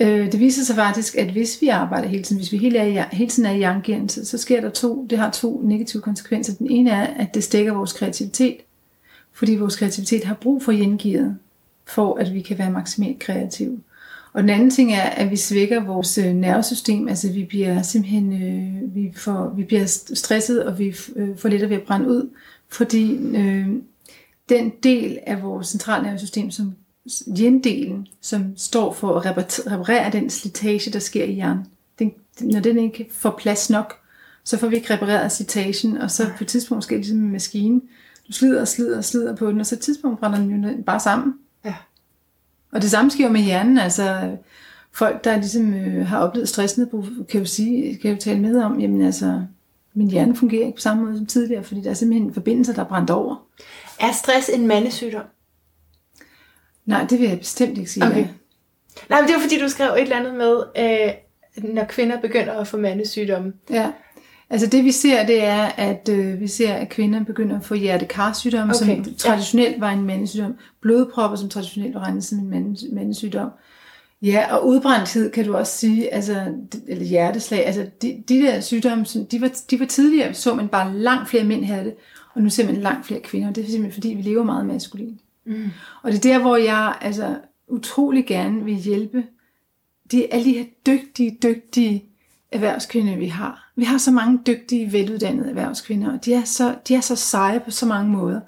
[0.00, 3.06] Øh, det viser sig faktisk, at hvis vi arbejder hele tiden, hvis vi hele, er,
[3.12, 6.54] hele tiden er i yang så, sker der to, det har to negative konsekvenser.
[6.54, 8.56] Den ene er, at det stikker vores kreativitet,
[9.32, 11.38] fordi vores kreativitet har brug for yen
[11.86, 13.78] for at vi kan være maksimalt kreative.
[14.32, 18.32] Og den anden ting er, at vi svækker vores øh, nervesystem, altså vi bliver simpelthen
[18.32, 22.30] øh, vi, får, vi bliver stresset, og vi øh, får lettere ved at brænde ud,
[22.68, 23.68] fordi øh,
[24.48, 26.74] den del af vores centralnervesystem, som
[27.38, 31.66] yin-delen, som står for at reparere- reparere den slitage, der sker i hjernen,
[31.98, 33.94] den, når den ikke får plads nok,
[34.44, 37.32] så får vi ikke repareret slitagen, og så på et tidspunkt sker det ligesom en
[37.32, 37.80] maskine.
[38.28, 40.64] Du slider og slider og slider på den, og så på et tidspunkt brænder den
[40.64, 41.34] jo bare sammen.
[42.72, 44.36] Og det samme sker med hjernen, altså
[44.92, 48.80] folk, der ligesom øh, har oplevet stressnedbrud, kan jo sige, kan jo tale med om,
[48.80, 49.42] jamen altså,
[49.94, 52.84] min hjerne fungerer ikke på samme måde som tidligere, fordi der er simpelthen forbindelser, der
[52.84, 53.36] er brændt over.
[54.00, 55.24] Er stress en mandesygdom?
[56.86, 58.06] Nej, det vil jeg bestemt ikke sige.
[58.06, 58.16] Okay.
[58.16, 58.28] ja.
[59.08, 62.52] Nej, men det var fordi, du skrev et eller andet med, øh, når kvinder begynder
[62.52, 63.52] at få mandesygdomme.
[63.70, 63.90] Ja.
[64.52, 67.74] Altså det vi ser, det er, at øh, vi ser, at kvinder begynder at få
[67.74, 69.04] hjertekarsygdomme, okay.
[69.04, 70.54] Som traditionelt var en mandesygdom.
[70.80, 73.48] Blodpropper, som traditionelt var regnet som en mandes- mandesygdom.
[74.22, 76.54] Ja, og udbrændthed kan du også sige, altså,
[76.86, 80.68] eller hjerteslag, altså de, de der sygdomme, som- de var, de var tidligere, så man
[80.68, 81.94] bare langt flere mænd havde det,
[82.34, 83.52] og nu ser man langt flere kvinder.
[83.52, 85.20] Det er simpelthen fordi, vi lever meget maskulin.
[85.46, 85.64] Mm.
[86.02, 87.36] Og det er der, hvor jeg altså
[87.68, 89.24] utrolig gerne vil hjælpe
[90.10, 92.04] de, alle de her dygtige, dygtige
[92.52, 93.61] erhvervskvinder, vi har.
[93.76, 97.60] Vi har så mange dygtige, veluddannede erhvervskvinder, og de er så, de er så seje
[97.60, 98.40] på så mange måder.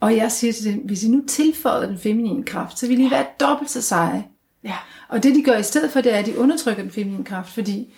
[0.00, 3.10] Og jeg siger til dem, hvis I nu tilføjer den feminine kraft, så vil I
[3.10, 4.24] være dobbelt så seje.
[4.64, 4.74] Ja.
[5.08, 7.52] Og det de gør i stedet for, det er, at de undertrykker den feminine kraft,
[7.52, 7.94] fordi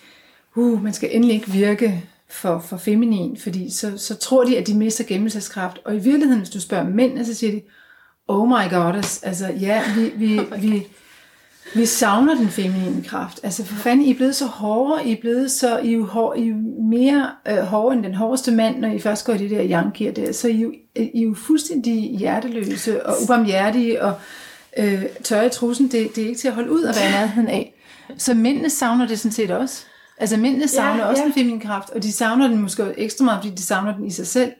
[0.55, 4.67] uh, man skal endelig ikke virke for, for feminin, fordi så, så tror de, at
[4.67, 5.79] de mister gennemslagskraft.
[5.85, 7.61] Og i virkeligheden, hvis du spørger mændene, så siger de,
[8.27, 10.39] oh my god, altså ja, vi, vi,
[10.69, 10.87] vi,
[11.75, 13.39] vi savner den feminine kraft.
[13.43, 16.05] Altså for fanden, I er blevet så hårde, I er blevet så, I er jo,
[16.05, 16.55] hår, I er
[16.89, 20.11] mere øh, hårde end den hårdeste mand, når I først går i det der jankir
[20.11, 20.31] der.
[20.31, 24.13] Så I, er jo- I er jo fuldstændig hjerteløse og ubarmhjertige og
[24.77, 25.85] øh, tørre i trussen.
[25.91, 27.73] Det, det er ikke til at holde ud at være i nærheden af.
[28.17, 29.83] Så mændene savner det sådan set også.
[30.17, 31.25] Altså mændene savner Ja, også ja.
[31.25, 34.11] den feminine kraft, og de savner den måske ekstra meget, fordi de savner den i
[34.11, 34.51] sig selv.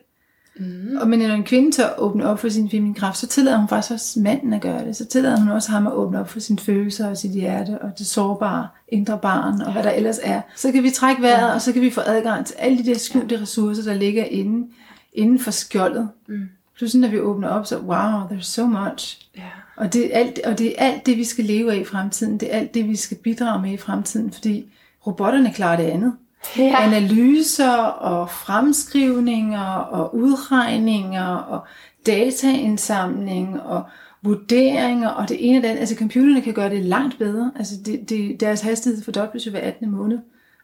[0.56, 0.96] Mm.
[1.00, 3.68] Og men når en kvinde tør åbne op for sin feminine kraft, så tillader hun
[3.68, 4.96] faktisk også manden at gøre det.
[4.96, 7.98] Så tillader hun også ham at åbne op for sine følelser og sit hjerte og
[7.98, 10.40] det sårbare indre barn og hvad der ellers er.
[10.56, 12.98] Så kan vi trække vejret, og så kan vi få adgang til alle de der
[12.98, 14.68] skjulte ressourcer, der ligger inde,
[15.12, 16.08] inden for skjoldet.
[16.28, 16.48] Mm.
[16.76, 19.28] Pludselig når vi åbner op, så wow, there's so much.
[19.36, 19.42] Ja.
[19.76, 22.38] Og det, er alt, og det er alt det, vi skal leve af i fremtiden.
[22.38, 24.72] Det er alt det, vi skal bidrage med i fremtiden, fordi
[25.06, 26.12] robotterne klarer det andet.
[26.56, 26.86] Ja.
[26.86, 31.66] Analyser og fremskrivninger og udregninger og
[32.06, 33.84] dataindsamling og
[34.22, 35.80] vurderinger og det ene og det andet.
[35.80, 37.52] Altså computerne kan gøre det langt bedre.
[37.56, 39.90] Altså det, det, deres hastighed fordobles jo hver 18.
[39.90, 40.18] måned.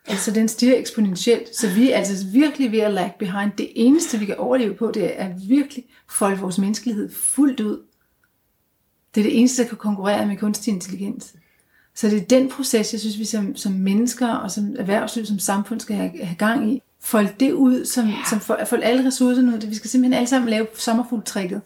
[0.06, 1.56] Altså den stiger eksponentielt.
[1.56, 3.52] Så vi er altså virkelig ved at lag behind.
[3.58, 7.82] Det eneste, vi kan overleve på, det er virkelig folde vores menneskelighed fuldt ud.
[9.14, 11.34] Det er det eneste, der kan konkurrere med kunstig intelligens.
[11.98, 15.38] Så det er den proces, jeg synes, vi som, som mennesker og som erhvervsliv, som
[15.38, 16.82] samfund skal have, have gang i.
[17.00, 18.26] Fold det ud, som, yeah.
[18.30, 19.66] som fold, fold alle ressourcerne ud.
[19.66, 21.60] Vi skal simpelthen alle sammen lave sommerfugltrækket.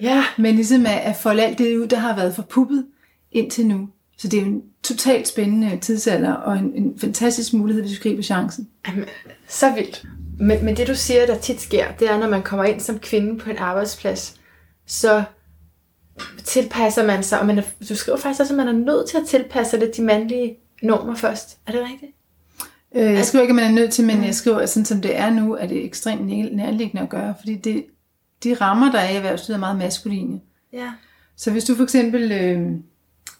[0.00, 0.24] Ja.
[0.38, 2.86] Men ligesom at, at folde alt det ud, der har været forpuppet
[3.32, 3.88] indtil nu.
[4.18, 8.08] Så det er jo en totalt spændende tidsalder og en, en fantastisk mulighed, hvis vi
[8.08, 8.68] griber chancen.
[8.88, 9.04] Jamen,
[9.48, 10.04] så vildt.
[10.38, 12.98] Men, men det du siger, der tit sker, det er, når man kommer ind som
[12.98, 14.40] kvinde på en arbejdsplads,
[14.86, 15.24] så
[16.44, 19.16] tilpasser man sig, og man er, du skriver faktisk også, at man er nødt til
[19.16, 21.58] at tilpasse sig lidt de mandlige normer først.
[21.66, 22.12] Er det rigtigt?
[22.94, 25.00] Øh, jeg skriver ikke, at man er nødt til, men jeg skriver, at sådan som
[25.02, 27.84] det er nu, er det ekstremt næ- nærliggende at gøre, fordi det,
[28.44, 30.40] de rammer, der er i erhvervslivet, er meget maskuline.
[30.72, 30.92] Ja.
[31.36, 32.70] Så hvis du for eksempel øh,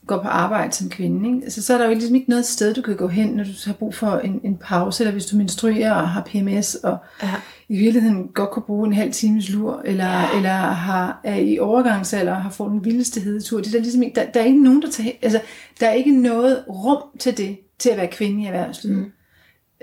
[0.06, 1.44] går på arbejde som kvinde, ikke?
[1.44, 3.50] Altså, så er der jo ligesom ikke noget sted, du kan gå hen, når du
[3.66, 7.34] har brug for en, en pause, eller hvis du menstruerer og har PMS, og Ja.
[7.68, 10.36] i virkeligheden godt kunne bruge en halv times lur, eller, ja.
[10.36, 13.58] eller har, er i overgangsalder og har fået den vildeste hedetur.
[13.58, 15.40] Det er der, ligesom ikke, der, der er ikke nogen, der tager, altså,
[15.80, 18.98] der er ikke noget rum til det, til at være kvinde i erhvervslivet.
[18.98, 19.12] Mm.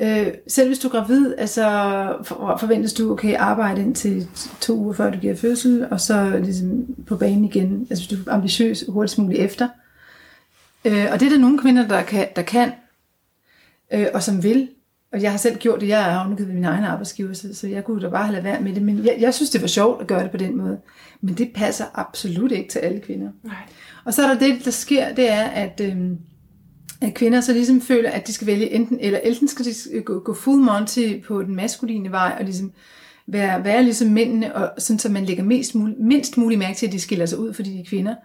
[0.02, 1.64] Øh, selv hvis du er gravid, altså
[2.24, 4.28] for, forventes du, okay, arbejde indtil
[4.62, 8.30] to uger før du giver fødsel, og så ligesom på banen igen, altså hvis du
[8.30, 9.68] er ambitiøs hurtigst muligt efter.
[10.86, 12.72] Øh, og det er der nogle kvinder, der kan, der kan
[13.94, 14.70] øh, og som vil.
[15.12, 17.68] Og jeg har selv gjort det, jeg er afnækket ved min egen arbejdsgiver, så, så
[17.68, 18.82] jeg kunne da bare have ladet være med det.
[18.82, 20.80] Men jeg, jeg synes, det var sjovt at gøre det på den måde.
[21.22, 23.30] Men det passer absolut ikke til alle kvinder.
[23.44, 23.56] Nej.
[24.06, 26.18] Og så er der det, der sker, det er, at, øhm,
[27.02, 30.20] at kvinder så ligesom føler, at de skal vælge enten, eller enten skal de gå,
[30.20, 32.72] gå full monty på den maskuline vej, og ligesom
[33.28, 36.88] være, være ligesom mændene, og sådan, så man lægger mest mul, mindst muligt mærke til,
[36.88, 38.16] at de skiller sig ud, fordi de er kvinder.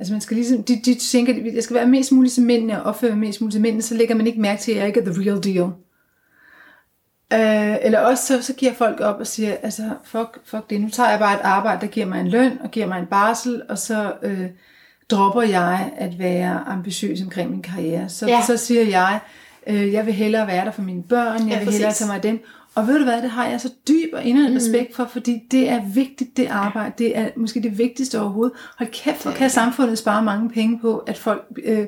[0.00, 2.82] Altså man skal ligesom, de, de tænker, at jeg skal være mest muligt som mændene,
[2.82, 4.86] og opføre mig mest muligt som mændene, så lægger man ikke mærke til, at jeg
[4.86, 5.70] ikke er the real deal.
[7.32, 10.88] Øh, eller også så, så giver folk op og siger, altså fuck, fuck det, nu
[10.90, 13.62] tager jeg bare et arbejde, der giver mig en løn, og giver mig en barsel,
[13.68, 14.46] og så øh,
[15.10, 18.08] dropper jeg at være ambitiøs omkring min karriere.
[18.08, 18.42] Så, Ja.
[18.46, 19.18] så siger jeg,
[19.66, 22.16] øh, jeg vil hellere være der for mine børn, jeg Ja, vil hellere tage mig
[22.16, 22.40] af dem.
[22.80, 25.68] Og ved du hvad, det har jeg så dyb og inderlig respekt for, fordi det
[25.68, 26.92] er vigtigt, det arbejde.
[26.98, 28.56] Det er måske det vigtigste overhovedet.
[28.78, 31.86] Hold kæft, hvor kan samfundet spare mange penge på, at folk øh, øh,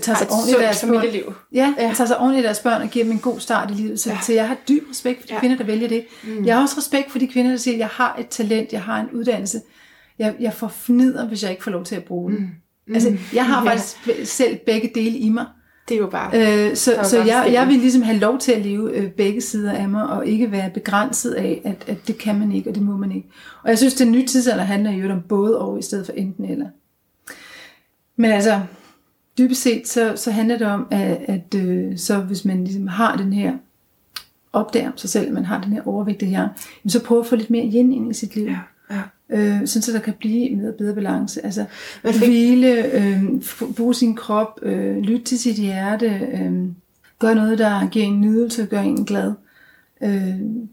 [0.18, 0.88] sig et ordentligt af deres børn.
[0.94, 1.32] familieliv.
[1.52, 1.86] Ja, Ja.
[1.88, 1.92] ja.
[1.94, 4.00] tager sig ordentligt af deres børn og giver dem en god start i livet.
[4.00, 4.18] Så, Ja.
[4.22, 5.40] så jeg har dyb respekt for de Ja.
[5.40, 6.04] kvinder, der vælger det.
[6.24, 6.44] Mm.
[6.46, 9.00] Jeg har også respekt for de kvinder, der siger, jeg har et talent, jeg har
[9.00, 9.60] en uddannelse.
[10.18, 12.50] Jeg, jeg får fnider, hvis jeg ikke får lov til at bruge den.
[12.86, 12.94] Mm.
[12.94, 13.70] Altså, jeg har Ja.
[13.70, 15.46] faktisk selv begge dele i mig.
[15.92, 16.68] Det er jo bare...
[16.70, 19.72] Øh, så så jeg, jeg vil ligesom have lov til at leve øh, begge sider
[19.72, 22.82] af mig, og ikke være begrænset af, at, at det kan man ikke, og det
[22.82, 23.28] må man ikke.
[23.62, 26.44] Og jeg synes, den nye tidsalder handler jo om både og, i stedet for enten
[26.44, 26.66] eller.
[28.16, 28.60] Men altså,
[29.38, 33.16] dybest set, så, så handler det om, at, at øh, så hvis man ligesom har
[33.16, 33.52] den her
[34.52, 36.50] opdager sig selv, at man har den her overvægtige yang,
[36.84, 38.44] jamen så prøv at få lidt mere yin ind i sit liv.
[38.44, 38.58] Ja,
[38.92, 39.00] ja.
[39.30, 41.44] Øh, sådan så der kan blive en bedre, balance.
[41.44, 41.64] Altså
[42.04, 43.22] Man fik- hvile, øh,
[43.76, 46.52] bruge sin krop, øh, lytte til sit hjerte, øh,
[47.18, 49.32] gøre noget, der giver en nydelse og gør en glad.
[50.02, 50.10] Øh,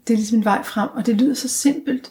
[0.06, 2.10] det er ligesom en vej frem, og det lyder så simpelt.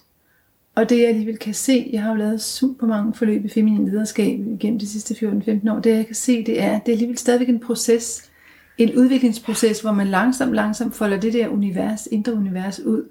[0.75, 3.85] Og det jeg alligevel kan se, jeg har jo lavet super mange forløb i feminin
[3.89, 7.17] lederskab gennem de sidste 14-15 år, det jeg kan se, det er, det er alligevel
[7.17, 8.29] stadigvæk en proces,
[8.77, 13.03] en udviklingsproces, hvor man langsomt, langsomt folder det der univers, indre univers ud.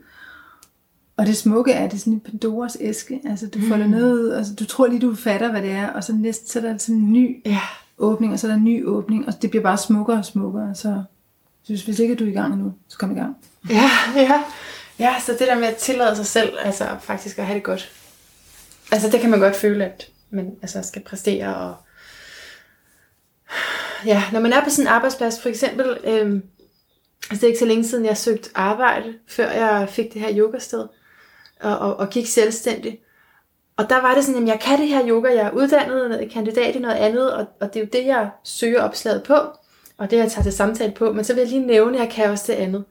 [1.19, 3.21] Og det smukke er, det er sådan en Pandoras æske.
[3.31, 3.91] Altså, du folder Mm.
[3.91, 6.59] noget ud, altså, du tror lige, du fatter, hvad det er, og så næste, så
[6.59, 7.61] er der sådan en ny Ja.
[7.99, 10.75] åbning, og så er der en ny åbning, og det bliver bare smukkere og smukkere.
[10.75, 11.03] Så
[11.63, 13.37] synes, hvis ikke du er i gang nu, så kom i gang.
[13.71, 14.43] Ja, ja.
[14.99, 17.93] Ja, så det der med at tillade sig selv, altså faktisk at have det godt.
[18.93, 21.57] Altså det kan man godt føle, at man altså, skal præstere.
[21.57, 21.75] Og...
[24.07, 26.43] Ja, når man er på sådan en arbejdsplads, for eksempel, øhm,
[27.31, 30.39] altså det er ikke så længe siden, jeg søgte arbejde, før jeg fik det her
[30.39, 30.85] yogasted,
[31.61, 33.01] og, og, og gik selvstændig.
[33.77, 36.25] Og der var det sådan, at jeg kan det her yoga, jeg er uddannet, jeg
[36.25, 39.35] er kandidat i noget andet, og, og det er jo det, jeg søger opslaget på,
[39.99, 41.13] og det, jeg tager til samtale på.
[41.13, 42.85] Men så vil jeg lige nævne, at jeg kan også det andet.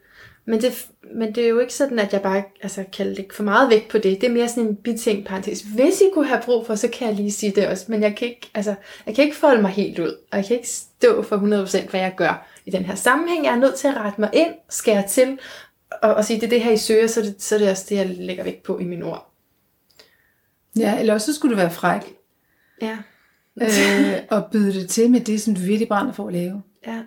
[0.45, 3.43] Men det, men det er jo ikke sådan, at jeg bare altså, kan lægge for
[3.43, 4.21] meget vægt på det.
[4.21, 5.61] Det er mere sådan en biting parentes.
[5.61, 7.85] Hvis I kunne have brug for, så kan jeg lige sige det også.
[7.87, 8.75] Men jeg kan ikke, altså,
[9.05, 10.15] jeg kan ikke folde mig helt ud.
[10.31, 13.45] Og jeg kan ikke stå for 100% hvad jeg gør i den her sammenhæng.
[13.45, 15.39] Jeg er nødt til at rette mig ind, skære til,
[16.01, 17.69] og, og sige, det er det her, I søger, så er det, så er det
[17.69, 19.31] også det, jeg lægger vægt på i mine ord.
[20.77, 22.01] Ja, eller også så skulle du være fræk,
[22.81, 22.97] Ja.
[23.61, 26.61] øh, og byde det til med det, som du virkelig brænder for at lave.
[26.87, 27.01] ja.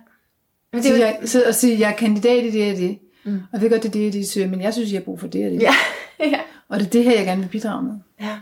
[0.73, 3.35] Men det Så jeg, så at sige, jeg er kandidat i det og det, Mm.
[3.35, 5.19] og jeg ved godt, det er det, de søger, men jeg synes, jeg har brug
[5.19, 5.61] for det og det.
[5.61, 5.73] ja.
[6.19, 6.39] ja.
[6.67, 7.93] Og det er det her, jeg gerne vil bidrage med.
[8.21, 8.37] ja.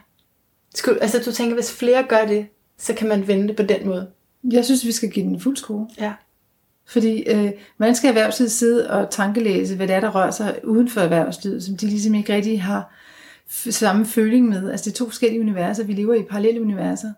[0.75, 2.47] Skulle, altså, du tænker, hvis flere gør det,
[2.77, 4.09] så kan man vende det på den måde.
[4.51, 5.89] Jeg synes, vi skal give den fuld skrue.
[5.99, 6.13] Ja.
[6.89, 10.89] Fordi øh, man skal erhvervslivet sidde og tankelæse, hvad det er, der rører sig uden
[10.89, 12.93] for erhvervslivet, som de ligesom ikke rigtig har
[13.69, 14.71] samme føling med.
[14.71, 15.83] Altså det er to forskellige universer.
[15.83, 17.09] Vi lever i parallelle universer.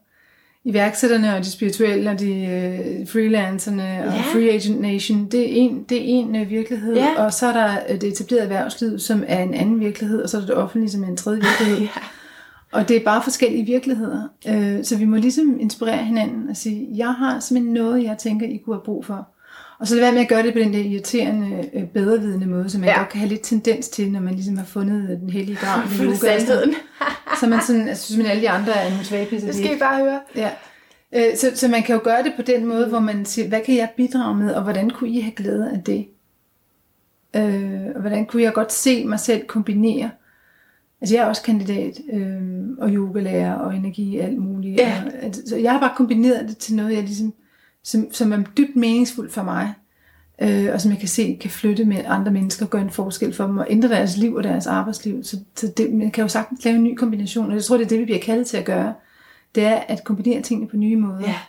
[0.66, 4.22] Iværksætterne og de spirituelle og de øh, freelancerne og Ja.
[4.34, 6.94] free agent nation, det er en, det er en øh, virkelighed.
[6.96, 7.24] Ja.
[7.24, 10.38] Og så er der øh, det etablerede erhvervsliv, som er en anden virkelighed, og så
[10.38, 11.80] er der det offentlige, som er en tredje virkelighed.
[11.80, 12.02] Ja.
[12.72, 14.24] Og det er bare forskellige virkeligheder.
[14.48, 18.48] Øh, Så vi må ligesom inspirere hinanden og sige, jeg har simpelthen noget, jeg tænker,
[18.48, 19.28] I kunne have brug for.
[19.82, 22.70] Og så lad være med at gøre det på den der irriterende, øh, bedrevidende måde,
[22.70, 22.98] som man Ja.
[22.98, 25.96] godt kan have lidt tendens til, når man ligesom har fundet den hellige graal ved
[25.98, 26.74] Fundet sandheden.
[27.40, 29.48] Så man sådan, altså, synes man alle de andre er nogle svage pisser.
[29.48, 30.20] Det skal I bare høre.
[30.36, 30.50] Ja.
[31.16, 33.62] Øh, Så, så man kan jo gøre det på den måde, hvor man siger, hvad
[33.66, 36.08] kan jeg bidrage med, og hvordan kunne I have glæde af det?
[37.36, 40.10] Øh, og hvordan kunne jeg godt se mig selv kombinere?
[41.02, 42.42] Altså jeg er også kandidat, øh,
[42.78, 44.80] og yogalærer, og energi alt muligt.
[44.80, 45.04] Ja.
[45.06, 47.34] Og, altså, så jeg har bare kombineret det til noget, jeg ligesom,
[47.84, 49.74] som, som er dybt meningsfuldt for mig.
[50.42, 53.46] Øh, og som jeg kan se kan flytte med andre mennesker, gøre en forskel for
[53.46, 55.24] dem, og ændre deres liv og deres arbejdsliv.
[55.24, 57.84] Så, så det, man kan jo sagtens lave en ny kombination, og jeg tror, det
[57.86, 58.94] er det, vi bliver kaldet til at gøre.
[59.56, 61.22] Det er at kombinere tingene på nye måder.
[61.22, 61.40] Ja.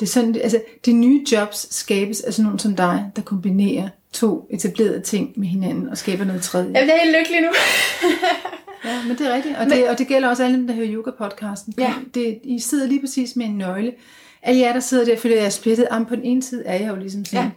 [0.00, 3.88] Det er sådan, altså, de nye jobs skabes af sådan nogen som dig, der kombinerer
[4.12, 6.72] to etablerede ting med hinanden og skaber noget tredje.
[6.74, 7.48] Jeg bliver helt lykkelig nu.
[8.84, 9.56] Ja, men det er rigtigt.
[9.56, 11.74] Og, det, og det gælder også alle dem, der hører yoga-podcasten.
[11.78, 11.94] Ja.
[12.14, 13.92] Det, I sidder lige præcis med en nøgle.
[14.42, 15.86] Alle jer, der sidder der, føler jeg er splittet.
[15.92, 17.44] Jamen, på den ene side er jeg jo ligesom sådan...
[17.44, 17.50] Ja.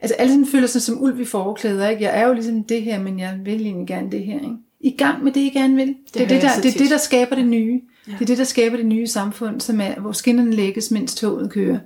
[0.00, 2.02] Altså, alle sådan føler sig som ulv i forklæder, ikke?
[2.02, 4.56] Jeg er jo ligesom det her, men jeg vil egentlig gerne det her, ikke?
[4.80, 5.86] I gang med det, I gerne vil.
[5.86, 7.80] Det, det, er, det, der, det er det, der skaber det nye.
[8.06, 8.12] Ja.
[8.12, 11.50] Det er det, der skaber det nye samfund, som er, hvor skinnerne lægges, mens toget
[11.50, 11.78] kører.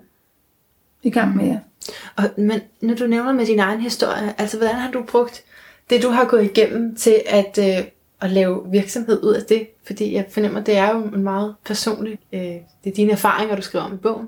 [1.02, 1.58] I gang med jer.
[2.16, 5.44] Og, men når du nævner med din egen historie, altså hvordan har du brugt
[5.90, 7.84] det, du har gået igennem til at, øh,
[8.20, 9.66] at lave virksomhed ud af det?
[9.87, 12.40] Fordi jeg fornemmer, det er jo en meget personlig, øh,
[12.84, 14.26] det er dine erfaringer, du skriver om i bogen.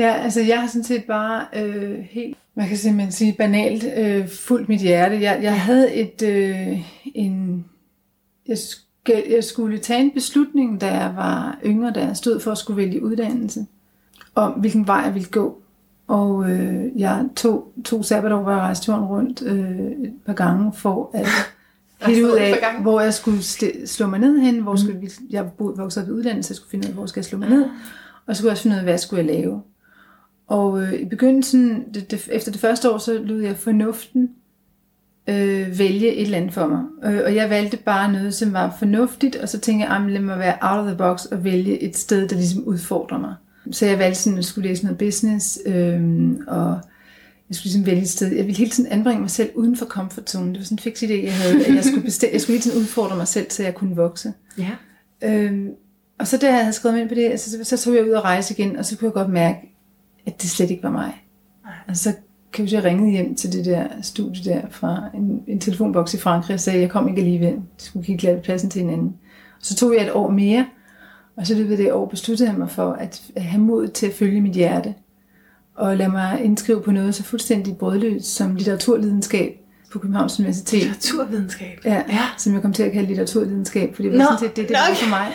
[0.00, 4.28] Ja, altså jeg har sådan set bare øh, helt, man kan simpelthen sige banalt, øh,
[4.28, 5.20] fuldt mit hjerte.
[5.20, 6.78] Jeg, jeg havde et, øh,
[7.14, 7.64] en,
[8.48, 12.50] jeg, skal, jeg skulle tage en beslutning, da jeg var yngre, da jeg stod for
[12.50, 13.66] at skulle vælge uddannelse,
[14.34, 15.62] om hvilken vej jeg ville gå.
[16.08, 20.72] Og øh, jeg tog to sabbatår, hvor jeg rejste jorden rundt øh, et par gange
[20.72, 21.26] for at
[22.04, 22.50] finde ud af,
[22.82, 26.12] hvor jeg skulle sl- slå mig ned hen, hvor skulle, vi- jeg vokset op i
[26.12, 27.64] uddannelse, jeg skulle finde ud af, hvor skal jeg slå mig ned,
[28.26, 29.62] og så skulle jeg også finde ud af, hvad skulle jeg lave.
[30.50, 34.30] Og øh, i begyndelsen, det, det, efter det første år, så lod jeg fornuften
[35.28, 36.82] øh, vælge et eller andet for mig.
[37.04, 40.20] Øh, og jeg valgte bare noget, som var fornuftigt, og så tænkte jeg, "Jamen, lad
[40.20, 43.34] mig være out of the box og vælge et sted, der ligesom udfordrer mig.
[43.70, 46.02] Så jeg valgte sådan, at skulle læse noget business, øh,
[46.46, 46.80] og
[47.48, 48.28] jeg skulle ligesom vælge et sted.
[48.34, 50.48] Jeg ville hele tiden anbringe mig selv uden for comfort zone.
[50.48, 52.62] Det var sådan en fix idé, jeg havde, at jeg skulle, bestemme, jeg skulle hele
[52.62, 54.32] tiden udfordre mig selv, så jeg kunne vokse.
[54.58, 54.70] Ja.
[55.22, 55.68] Øhm,
[56.18, 58.10] og så da jeg havde skrevet mig ind på det, så, så tog jeg ud
[58.10, 59.58] og rejse igen, og så kunne jeg godt mærke,
[60.26, 61.24] at det slet ikke var mig.
[61.88, 62.16] Altså, så
[62.52, 66.54] kan jeg ringe hjem til det der studie der fra en, en telefonboks i Frankrig
[66.54, 67.52] og sagde, at jeg kom ikke alligevel.
[67.52, 69.16] Jeg skulle kigge lidt pladsen til hinanden.
[69.60, 70.66] Og så tog jeg et år mere,
[71.36, 74.40] og så løbet det år besluttede jeg mig for at have mod til at følge
[74.40, 74.94] mit hjerte.
[75.74, 79.56] Og lade mig indskrive på noget så fuldstændig brødløst som litteraturvidenskab
[79.92, 80.82] på Københavns Universitet.
[80.82, 81.80] Litteraturvidenskab?
[81.84, 84.56] Ja, ja, som jeg kom til at kalde litteraturvidenskab, for det var Nå, sådan set
[84.56, 85.32] det, det var for mig.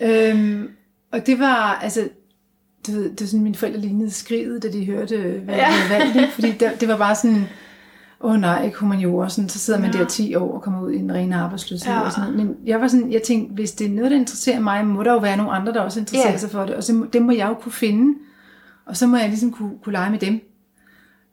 [0.00, 0.30] Ja.
[0.30, 0.68] øhm,
[1.12, 2.08] og det var, altså,
[2.86, 6.14] du ved, det var sådan, mine forældre lignede skriget, da de hørte, hvad jeg havde
[6.14, 6.32] valgt.
[6.32, 7.44] Fordi det, det var bare sådan,
[8.20, 9.98] åh oh, nej, ikke humaniora, sådan, så sidder man ja.
[9.98, 11.92] der 10 år og kommer ud i en ren arbejdsløshed.
[11.92, 12.00] Ja.
[12.00, 14.86] Og sådan Men jeg var sådan, jeg tænkte, hvis det er noget, der interesserer mig,
[14.86, 16.38] må der jo være nogle andre, der også interesserer ja.
[16.38, 18.18] sig for det, og så, det må jeg jo kunne finde,
[18.86, 20.40] og så må jeg ligesom kunne, kunne lege med dem.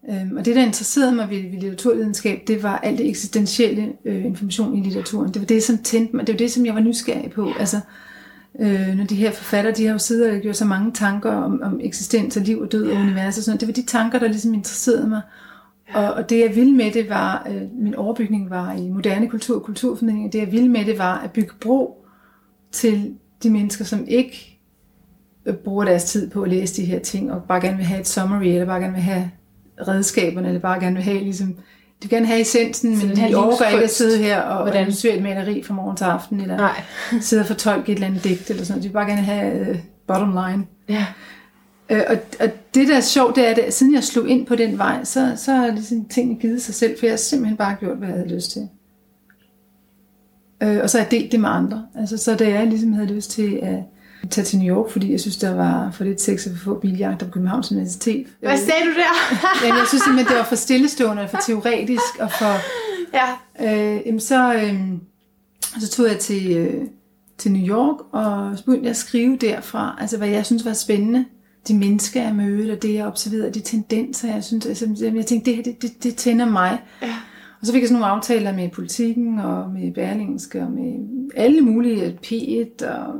[0.09, 4.25] Øhm, og det, der interesserede mig ved, ved litteraturvidenskab, det var alt det eksistentielle øh,
[4.25, 5.33] information i litteraturen.
[5.33, 6.27] Det var det, som tændte mig.
[6.27, 7.51] Det var det, som jeg var nysgerrig på.
[7.59, 7.79] Altså,
[8.59, 11.61] øh, når de her forfattere, de har jo siddet og gjort så mange tanker om,
[11.63, 12.95] om eksistens og liv og død ja.
[12.95, 13.59] og univers og sådan.
[13.59, 15.21] Det var de tanker, der ligesom interesserede mig.
[15.93, 19.55] Og, og det jeg ville med det var, øh, min overbygning var i moderne kultur
[19.55, 22.05] og kulturformidling, det jeg ville med det var at bygge bro
[22.71, 24.59] til de mennesker, som ikke
[25.45, 27.99] øh, bruger deres tid på at læse de her ting, og bare gerne vil have
[27.99, 29.31] et summary, eller bare gerne vil have
[29.87, 31.55] redskaberne, eller bare gerne vil have ligesom,
[32.03, 34.81] de vil gerne have essensen, men de overgår ikke at sidde her og Hvordan?
[34.81, 36.81] analysere et maleri fra morgen til aften, eller Nej.
[37.21, 39.77] sidde og fortolke et eller andet digt, eller sådan De vil bare gerne have uh,
[40.07, 40.65] bottom line.
[40.89, 41.05] Ja.
[41.89, 44.55] Øh, og, og det der er sjovt, det er, at siden jeg slog ind på
[44.55, 47.75] den vej, så, så har ligesom tingene givet sig selv, for jeg har simpelthen bare
[47.79, 48.69] gjort, hvad jeg havde lyst til.
[50.63, 51.85] Øh, og så har jeg delt det med andre.
[51.95, 53.79] Altså, så da jeg ligesom havde lyst til at
[54.29, 56.79] tage til New York, fordi jeg synes, der var for lidt sex og for få
[56.79, 58.27] biljagter på Københavns Universitet.
[58.39, 59.37] Hvad sagde du der?
[59.67, 62.53] ja, jeg synes simpelthen, det var for stillestående og for teoretisk, og for...
[63.13, 63.27] Ja.
[63.61, 64.79] Øh, jamen så, øh,
[65.79, 66.81] så tog jeg til, øh,
[67.37, 71.25] til New York, og begyndte jeg at skrive derfra, altså hvad jeg synes var spændende
[71.67, 75.51] de mennesker, jeg mødte, og det, jeg observerede, de tendenser, jeg synes, altså, jeg tænkte,
[75.51, 76.81] det her, det, det, det tænder mig.
[77.01, 77.15] Ja.
[77.61, 80.93] Og så fik jeg sådan nogle aftaler med politikken, og med Berlingske, og med
[81.35, 83.13] alle mulige, P1, og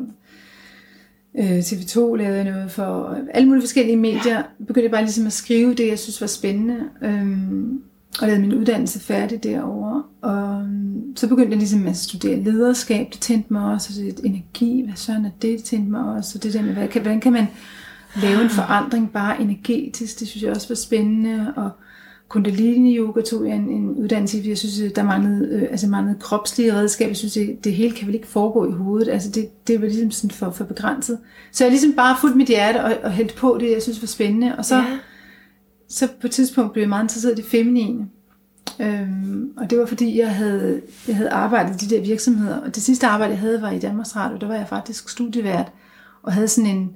[1.40, 4.44] øh, TV2 lavede noget for, øh, alle mulige forskellige medier.
[4.58, 6.80] Begyndte jeg bare ligesom at skrive det, jeg synes var spændende.
[7.02, 7.82] Øhm,
[8.22, 10.04] og lavede min uddannelse færdig derovre.
[10.22, 14.26] Og øhm, så begyndte jeg ligesom at studere lederskab, det tændte mig også, og det
[14.26, 17.34] energi, hvad sådan er det, det tændte mig også, og det der med, hvordan kan
[17.34, 17.48] man
[18.22, 20.20] lave en forandring bare energetisk.
[20.20, 21.54] Det synes jeg også var spændende.
[21.56, 21.70] Og
[22.30, 26.20] Kundalini Yoga tog jeg en, en uddannelse i, jeg synes, der manglede, øh, altså manglede
[26.20, 27.10] kropslige redskaber.
[27.10, 29.10] Jeg synes, det, det hele kan vel ikke foregå i hovedet.
[29.10, 31.20] Altså det, det var ligesom sådan for, for begrænset.
[31.52, 34.08] Så jeg ligesom bare fuldt mit hjerte og, og hældt på det, jeg synes var
[34.08, 34.56] spændende.
[34.58, 34.98] Og så, ja.
[35.88, 38.08] så på et tidspunkt blev jeg meget interesseret i det feminine.
[38.80, 42.58] Øhm, og det var fordi, jeg havde, jeg havde arbejdet i de der virksomheder.
[42.58, 44.38] Og det sidste arbejde, jeg havde, var i Danmarks Radio.
[44.38, 45.72] Der var jeg faktisk studievært
[46.24, 46.92] og havde sådan en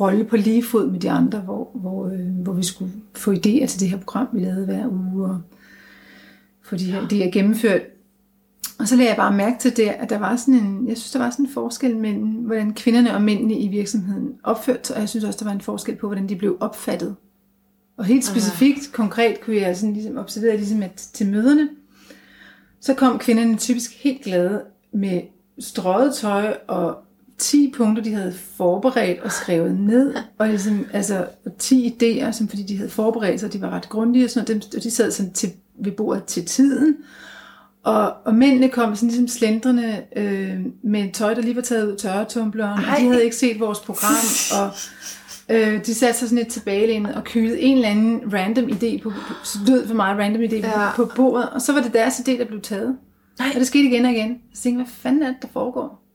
[0.00, 3.66] rolle på lige fod med de andre, hvor, hvor, øh, hvor vi skulle få idéer
[3.66, 5.40] til det her program, vi lavede hver uge, og
[6.62, 7.80] få de her idéer gennemført.
[8.78, 11.12] Og så lagde jeg bare mærke til det, at der var sådan en, jeg synes,
[11.12, 15.00] der var sådan en forskel mellem, hvordan kvinderne og mændene i virksomheden opførte sig, og
[15.00, 17.16] jeg synes også, der var en forskel på, hvordan de blev opfattet.
[17.96, 18.92] Og helt specifikt, Aha.
[18.92, 21.68] konkret, kunne jeg sådan ligesom observere, ligesom at til møderne,
[22.80, 25.20] så kom kvinderne typisk helt glade med
[25.58, 27.05] strøget tøj og
[27.38, 31.26] 10 punkter, de havde forberedt og skrevet ned, og ligesom, altså
[31.58, 34.82] 10 idéer, som fordi de havde forberedt sig, de var ret grundige, og, sådan, og
[34.82, 35.52] de sad sådan til,
[35.84, 36.96] ved bordet til tiden,
[37.84, 41.92] og, og mændene kom sådan ligesom slendrende øh, med tøj, der lige var taget ud
[41.92, 44.24] af tørretumbleren, og de havde ikke set vores program,
[44.60, 44.70] og
[45.48, 49.12] øh, de satte sig sådan lidt tilbagelænet og kylede en eller anden random idé på,
[49.44, 50.90] så lød for mig random idé ja.
[50.96, 52.96] på, på bordet, og så var det deres idé, der blev taget.
[53.38, 53.48] Nej.
[53.54, 54.38] Og det skete igen og igen.
[54.54, 56.05] Så tænkte hvad fanden er det, der foregår?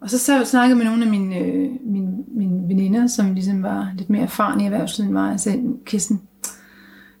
[0.00, 3.92] Og så, snakkede jeg med nogle af mine, øh, mine, mine veninder, som ligesom var
[3.96, 6.22] lidt mere erfarne i erhvervslivet end mig, og sagde, Kirsten,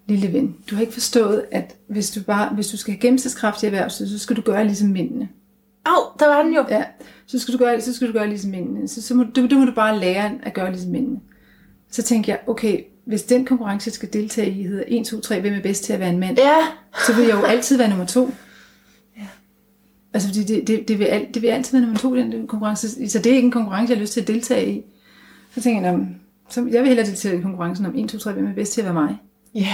[0.06, 3.62] lille ven, du har ikke forstået, at hvis du, bare, hvis du skal have gennemsnitskraft
[3.62, 5.28] i erhvervslivet, så skal du gøre ligesom mændene.
[5.84, 6.64] Au, oh, der var den jo.
[6.70, 6.84] Ja,
[7.26, 8.88] så skal du gøre, så skal du gøre ligesom mændene.
[8.88, 11.20] Så, så må, du, du må du bare lære at gøre ligesom mændene.
[11.90, 15.40] Så tænkte jeg, okay, hvis den konkurrence, jeg skal deltage i, hedder 1, 2, 3,
[15.40, 16.56] hvem er bedst til at være en mand, ja.
[17.06, 18.30] så vil jeg jo altid være nummer to.
[20.16, 22.46] Altså, fordi det, det, det, vil, alt, det vil altid være nummer to i den
[22.46, 23.08] konkurrence.
[23.08, 24.82] Så det er ikke en konkurrence, jeg har lyst til at deltage i.
[25.54, 26.08] Så tænker jeg,
[26.48, 28.80] så jeg vil hellere deltage i konkurrencen om 1, 2, 3, hvem er bedst til
[28.80, 29.18] at være mig.
[29.54, 29.60] Ja.
[29.60, 29.68] Yeah.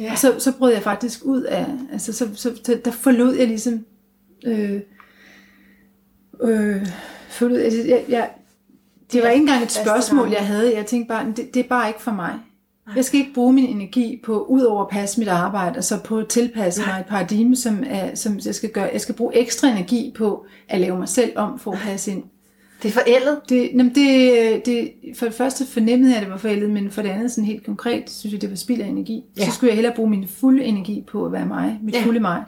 [0.00, 0.12] Yeah.
[0.12, 3.46] Og så, så brød jeg faktisk ud af, altså så, så, så der forlod jeg
[3.46, 3.84] ligesom,
[4.46, 4.80] øh,
[6.42, 6.86] øh,
[7.28, 8.30] forlod, altså, jeg, jeg,
[9.12, 10.76] det var ikke engang et spørgsmål, jeg havde.
[10.76, 12.38] Jeg tænkte bare, det, det er bare ikke for mig.
[12.96, 15.98] Jeg skal ikke bruge min energi på, ud over at passe mit arbejde, og så
[16.04, 18.90] på at tilpasse mig et paradigme, som, er, som jeg skal gøre.
[18.92, 22.22] Jeg skal bruge ekstra energi på at lave mig selv om for at passe ind.
[22.82, 23.40] Det er forældet.
[23.48, 27.02] Det, jamen det, det, for det første fornemmede jeg, at det var forældet, men for
[27.02, 29.24] det andet sådan helt konkret, synes jeg, det var spild af energi.
[29.38, 29.44] Ja.
[29.44, 32.02] Så skulle jeg hellere bruge min fulde energi på at være mig, mit ja.
[32.04, 32.44] Fulde mig.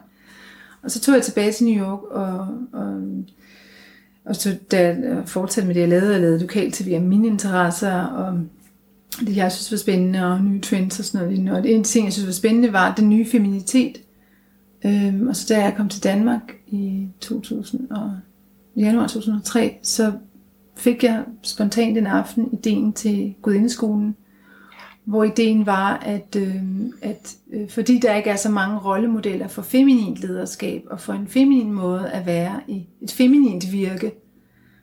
[0.82, 3.02] Og så tog jeg tilbage til New York, og, og,
[4.24, 7.26] og så da jeg fortsatte med det, jeg lavede, jeg lavede lokal tv om mine
[7.26, 8.38] interesser, og
[9.20, 11.56] det, jeg synes var spændende, og nye trends og sådan noget.
[11.58, 14.00] Og det ting, jeg synes var spændende, var den nye feminitet.
[14.86, 18.12] Øhm, og så da jeg kom til Danmark i 2000 og,
[18.76, 20.12] januar 2003, så
[20.76, 24.16] fik jeg spontant en aften ideen til Gudindeskolen,
[25.04, 26.62] hvor ideen var, at, øh,
[27.02, 31.28] at øh, fordi der ikke er så mange rollemodeller for feminin lederskab og for en
[31.28, 34.12] feminin måde at være i et feminint virke,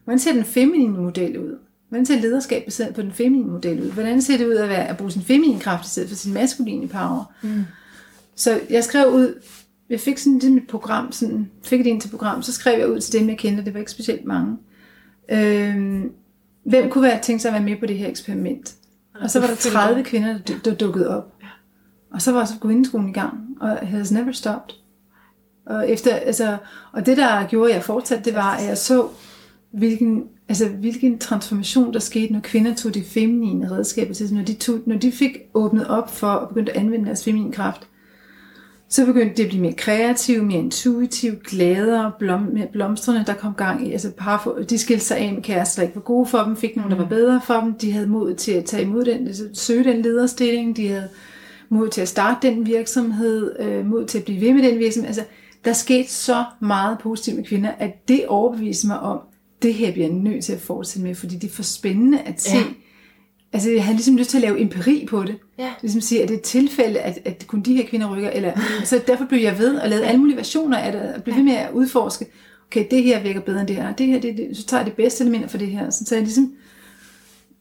[0.03, 1.57] hvordan ser den feminine model ud?
[1.91, 3.91] Hvordan ser lederskab baseret på den feminine model ud?
[3.91, 6.33] Hvordan ser det ud at, være, at bruge sin feminine kraft i stedet for sin
[6.33, 7.33] maskuline power?
[7.41, 7.63] Mm.
[8.35, 9.41] Så jeg skrev ud,
[9.89, 12.89] jeg fik sådan ligesom et program, sådan, fik et ind til program, så skrev jeg
[12.89, 14.57] ud til dem, jeg kendte, det var ikke specielt mange.
[15.31, 16.11] Øhm,
[16.63, 18.75] hvem kunne være tænkt sig at være med på det her eksperiment?
[19.21, 21.33] Og så var der 30 kvinder, der, der dukkede op.
[22.13, 24.75] Og så var så Gudindeskolen i gang, og has never stopped.
[25.65, 26.57] Og, efter, altså,
[26.91, 29.07] og det, der gjorde, at jeg fortsatte, det var, at jeg så,
[29.71, 34.33] hvilken, altså, hvilken transformation, der skete, når kvinder tog de feminine redskaber til.
[34.33, 37.51] Når de, tog, når de fik åbnet op for at begynde at anvende deres feminine
[37.51, 37.87] kraft,
[38.89, 43.53] så begyndte det at blive mere kreative, mere intuitive, gladere, blom, mere blomstrende, der kom
[43.53, 43.91] gang i.
[43.91, 46.75] Altså par, de skilte sig af med kærester, der ikke var gode for dem, fik
[46.75, 47.73] nogen, der var bedre for dem.
[47.73, 50.77] De havde mod til at tage imod den, altså, søge den lederstilling.
[50.77, 51.09] De havde
[51.69, 55.07] mod til at starte den virksomhed, øh, mod til at blive ved med den virksomhed.
[55.07, 55.23] Altså,
[55.65, 59.19] der skete så meget positivt med kvinder, at det overbeviste mig om,
[59.61, 62.41] det her bliver jeg nødt til at fortsætte med, fordi det er for spændende at
[62.41, 62.57] se.
[62.57, 62.63] Ja.
[63.53, 65.35] Altså, jeg havde ligesom lyst til at lave empiri på det.
[65.59, 65.71] Ja.
[65.81, 68.29] Ligesom sige, at det er et tilfælde, at, at kun de her kvinder rykker.
[68.29, 68.53] Eller,
[68.83, 71.43] så derfor blev jeg ved og lavede alle mulige versioner af det, og blev ved
[71.43, 72.25] med at udforske,
[72.67, 74.85] okay, det her virker bedre end det her, det her, det, det, så tager jeg
[74.85, 75.89] det bedste elementer for det her.
[75.89, 76.53] Så, så jeg ligesom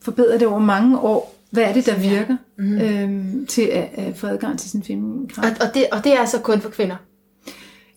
[0.00, 1.36] forbedrer det over mange år.
[1.50, 2.78] Hvad er det, der virker mm.
[2.78, 5.60] øhm, til at, at få adgang til sin kraft?
[5.60, 6.96] Og, og, det, og det er altså kun for kvinder.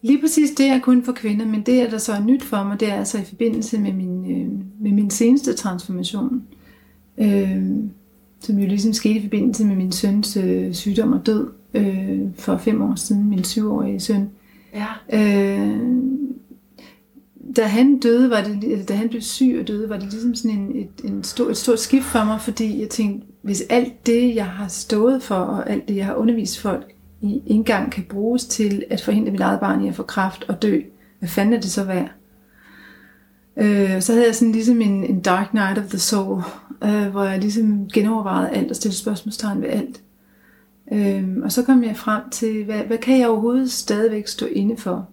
[0.03, 2.79] Lige præcis det er kun for kvinder, men det, der så er nyt for mig,
[2.79, 6.43] det er altså i forbindelse med min, øh, med min seneste transformation,
[7.17, 7.63] øh,
[8.39, 12.57] som jo ligesom skete i forbindelse med min søns øh, sygdom og død øh, for
[12.57, 14.29] fem år siden, min syvårige søn.
[14.73, 14.87] Ja.
[15.13, 15.77] Øh,
[17.55, 20.35] da han døde, var det, eller da han blev syg og døde, var det ligesom
[20.35, 24.05] sådan en, et, en stor, et stort skift for mig, fordi jeg tænkte, hvis alt
[24.05, 26.92] det, jeg har stået for, og alt det, jeg har undervist folk
[27.45, 30.81] engang kan bruges til at forhindre mit eget barn i at få kraft og dø,
[31.19, 32.11] hvad fanden er det så værd?
[33.57, 36.41] Øh, så havde jeg sådan ligesom en, en dark night of the soul,
[36.83, 40.01] øh, hvor jeg ligesom genovervejede alt og stillede spørgsmålstegn ved alt.
[40.91, 44.77] Øh, og så kom jeg frem til, hvad, hvad kan jeg overhovedet stadigvæk stå inde
[44.77, 45.09] for?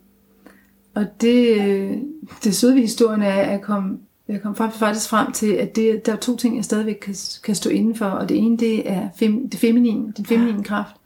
[0.95, 1.97] Og det, øh,
[2.45, 3.99] det søde ved historien er, at jeg kom,
[4.29, 7.55] jeg kom faktisk frem til, at det, der er to ting, jeg stadigvæk kan, kan
[7.55, 8.07] stå inden for.
[8.07, 10.97] Og det ene, det er fem, det feminine, den feminine kraft,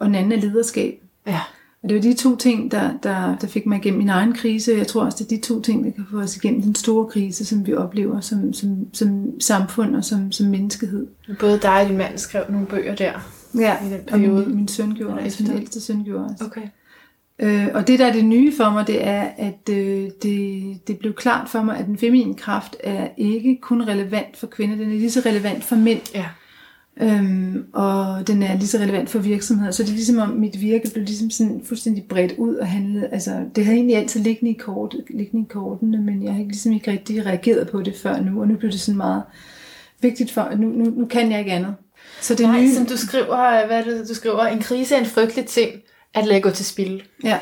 [0.00, 1.02] og den anden er lederskab.
[1.26, 1.40] Ja.
[1.82, 4.74] Og det var de to ting, der, der, der fik mig igennem min egen krise.
[4.78, 7.06] Jeg tror også, det er de to ting, der kan få os igennem den store
[7.06, 11.06] krise, som vi oplever som, som, som samfund og som, som menneskehed.
[11.40, 13.12] Både dig og din mand skrev nogle bøger der.
[13.58, 14.46] Ja, I den og min, periode.
[14.46, 16.44] min søn gjorde også, min ældste søn gjorde også.
[16.44, 16.62] Okay.
[17.38, 20.98] Øh, og det, der er det nye for mig, det er, at øh, det, det
[20.98, 24.92] blev klart for mig, at den feminine kraft er ikke kun relevant for kvinder, den
[24.92, 26.00] er lige så relevant for mænd.
[26.14, 26.26] Ja.
[27.02, 29.70] Øhm, og den er lige så relevant for virksomheder.
[29.70, 33.08] Så det er ligesom om mit virke blev ligesom sådan fuldstændig bredt ud og handlede.
[33.08, 36.72] Altså, det havde egentlig altid liggende i, kort, liggende i kortene, men jeg har ligesom
[36.72, 38.40] ikke rigtig reageret på det før nu.
[38.40, 39.22] Og nu blev det sådan meget
[40.00, 41.74] vigtigt for, at nu, nu, nu kan jeg ikke andet.
[42.20, 42.74] Så det Nej, nye...
[42.74, 45.70] som du skriver, hvad er det, du skriver, en krise er en frygtelig ting
[46.14, 47.02] at lade gå til spil.
[47.24, 47.38] Ja.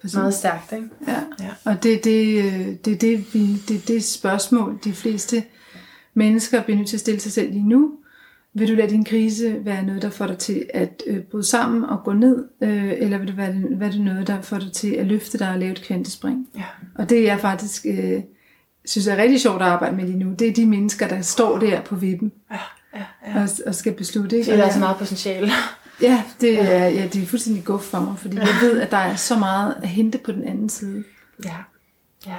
[0.00, 0.16] Præcis.
[0.16, 0.88] Meget stærkt, ikke?
[1.08, 1.20] Ja.
[1.40, 1.50] Ja.
[1.64, 5.44] Og det er det, øh, det, det, vi, det, det spørgsmål, de fleste
[6.14, 7.90] mennesker bliver nødt til at stille sig selv lige nu.
[8.54, 11.84] Vil du lade din krise være noget, der får dig til at øh, bryde sammen
[11.84, 14.94] og gå ned, øh, eller vil det være, være det noget, der får dig til
[14.94, 16.48] at løfte dig og lave et kvantespring?
[16.56, 16.64] Ja.
[16.94, 18.22] Og det er jeg faktisk øh,
[18.84, 20.32] synes er rigtig sjovt at arbejde med lige nu.
[20.32, 22.58] Det er de mennesker, der står der på vippen Ja,
[22.94, 23.42] ja, ja.
[23.42, 24.38] og, og skal beslutte.
[24.38, 24.52] Ikke?
[24.52, 25.50] Det er så meget potentiale.
[26.02, 28.96] Ja, det er, ja, det er fuldstændig guf for mig, fordi jeg ved, at der
[28.96, 31.04] er så meget at hente på den anden side.
[31.44, 31.56] Ja.
[32.26, 32.36] ja.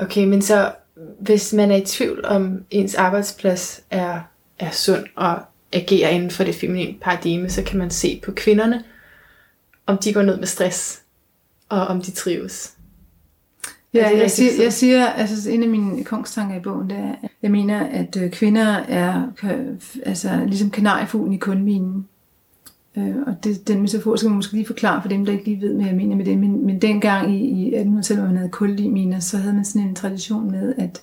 [0.00, 0.72] Okay, men så
[1.20, 4.20] hvis man er i tvivl om ens arbejdsplads er,
[4.58, 5.42] er sund og
[5.72, 8.84] agerer inden for det feminine paradigme, så kan man se på kvinderne,
[9.86, 11.02] om de går ned med stress,
[11.68, 12.74] og om de trives.
[13.94, 17.30] Ja, jeg siger, jeg siger, altså en af mine kongstanker i bogen, det er, at
[17.42, 22.08] jeg mener, at øh, kvinder er ka- altså, ligesom kanariefuglen i kundminen.
[22.96, 25.60] Øh, og det, den metafor skal man måske lige forklare for dem, der ikke lige
[25.60, 26.38] ved, hvad jeg mener med det.
[26.38, 29.64] Men, men dengang i, i 1800-tallet, hvor man havde kul i miner, så havde man
[29.64, 31.02] sådan en tradition med, at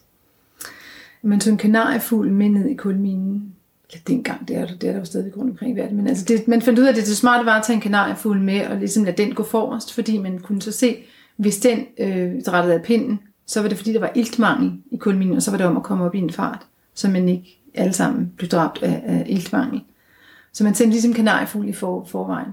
[1.21, 3.53] men tog en kanariefugl med ned i kulminen.
[3.93, 5.97] Ja, dengang, det er, der, det er der jo stadig rundt omkring i verden.
[5.97, 7.81] Men altså det, man fandt ud af, at det, det smarte var at tage en
[7.81, 10.97] kanariefugl med, og ligesom lade den gå forrest, fordi man kunne så se,
[11.35, 15.35] hvis den øh, drættede af pinden, så var det fordi, der var iltmangel i kulminen,
[15.35, 17.93] og så var det om at komme op i en fart, så man ikke alle
[17.93, 19.81] sammen blev dræbt af, af iltmangel.
[20.53, 22.51] Så man sendte ligesom kanariefugl i for, forvejen.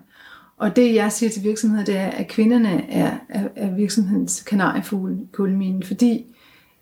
[0.56, 5.14] Og det jeg siger til virksomheder, det er, at kvinderne er, er, er virksomhedens kanariefugle
[5.14, 6.24] i kulminen, fordi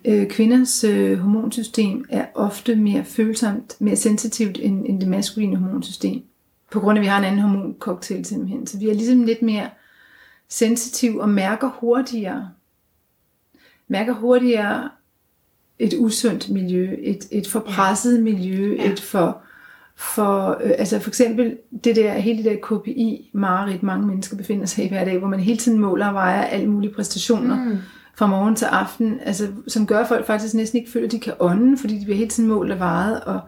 [0.05, 6.23] øh, kvinders øh, hormonsystem er ofte mere følsomt, mere sensitivt end, end det maskuline hormonsystem.
[6.71, 8.67] På grund af, at vi har en anden hormoncocktail simpelthen.
[8.67, 9.71] Så vi er ligesom lidt mere
[10.49, 12.51] sensitiv og mærker hurtigere.
[13.89, 14.91] Mærker hurtigere
[15.79, 18.93] et usundt miljø, et, et forpresset miljø, ja.
[18.93, 19.41] et for,
[19.97, 24.67] for, øh, altså for eksempel det der, hele det der KPI, mareridt mange mennesker befinder
[24.67, 27.79] sig i hver dag, hvor man hele tiden måler og vejer alle mulige præstationer mm.
[28.19, 31.21] Fra morgen til aften, altså som gør, at folk faktisk næsten ikke føler, at de
[31.21, 33.41] kan ånde, fordi de bliver hele tiden målt og vejet, og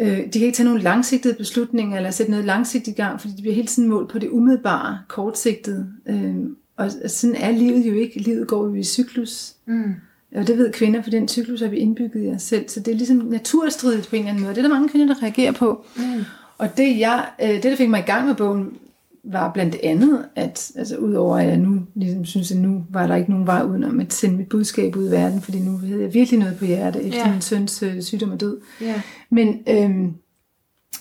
[0.00, 3.34] øh, de kan ikke tage nogle langsigtede beslutninger, eller sætte noget langsigtet i gang, fordi
[3.36, 5.88] de bliver hele tiden målt på det umiddelbare, kortsigtede.
[6.06, 6.34] Øh,
[6.76, 8.18] og sådan er livet jo ikke.
[8.18, 9.52] Livet går jo i cyklus.
[9.66, 9.94] Mm.
[10.36, 12.68] Og det ved kvinder, for den cyklus har vi indbygget i os selv.
[12.68, 14.54] Så det er ligesom naturstridigt på en eller anden måde.
[14.54, 15.84] Det er der mange kvinder, der reagerer på.
[15.96, 16.24] Mm.
[16.58, 18.76] Og det, jeg, øh, det, der fik mig i gang med bogen,
[19.24, 23.16] var blandt andet, at altså, udover at jeg nu ligesom synes, at nu var der
[23.16, 26.14] ikke nogen vej udenom at sende mit budskab ud i verden, fordi nu havde jeg
[26.14, 27.32] virkelig noget på hjerte efter yeah.
[27.32, 28.60] min søns øh, sygdom og død.
[28.82, 29.00] Yeah.
[29.30, 30.14] Men, øhm,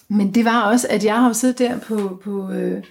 [0.07, 2.83] men det var også, at jeg har siddet der på, på øh,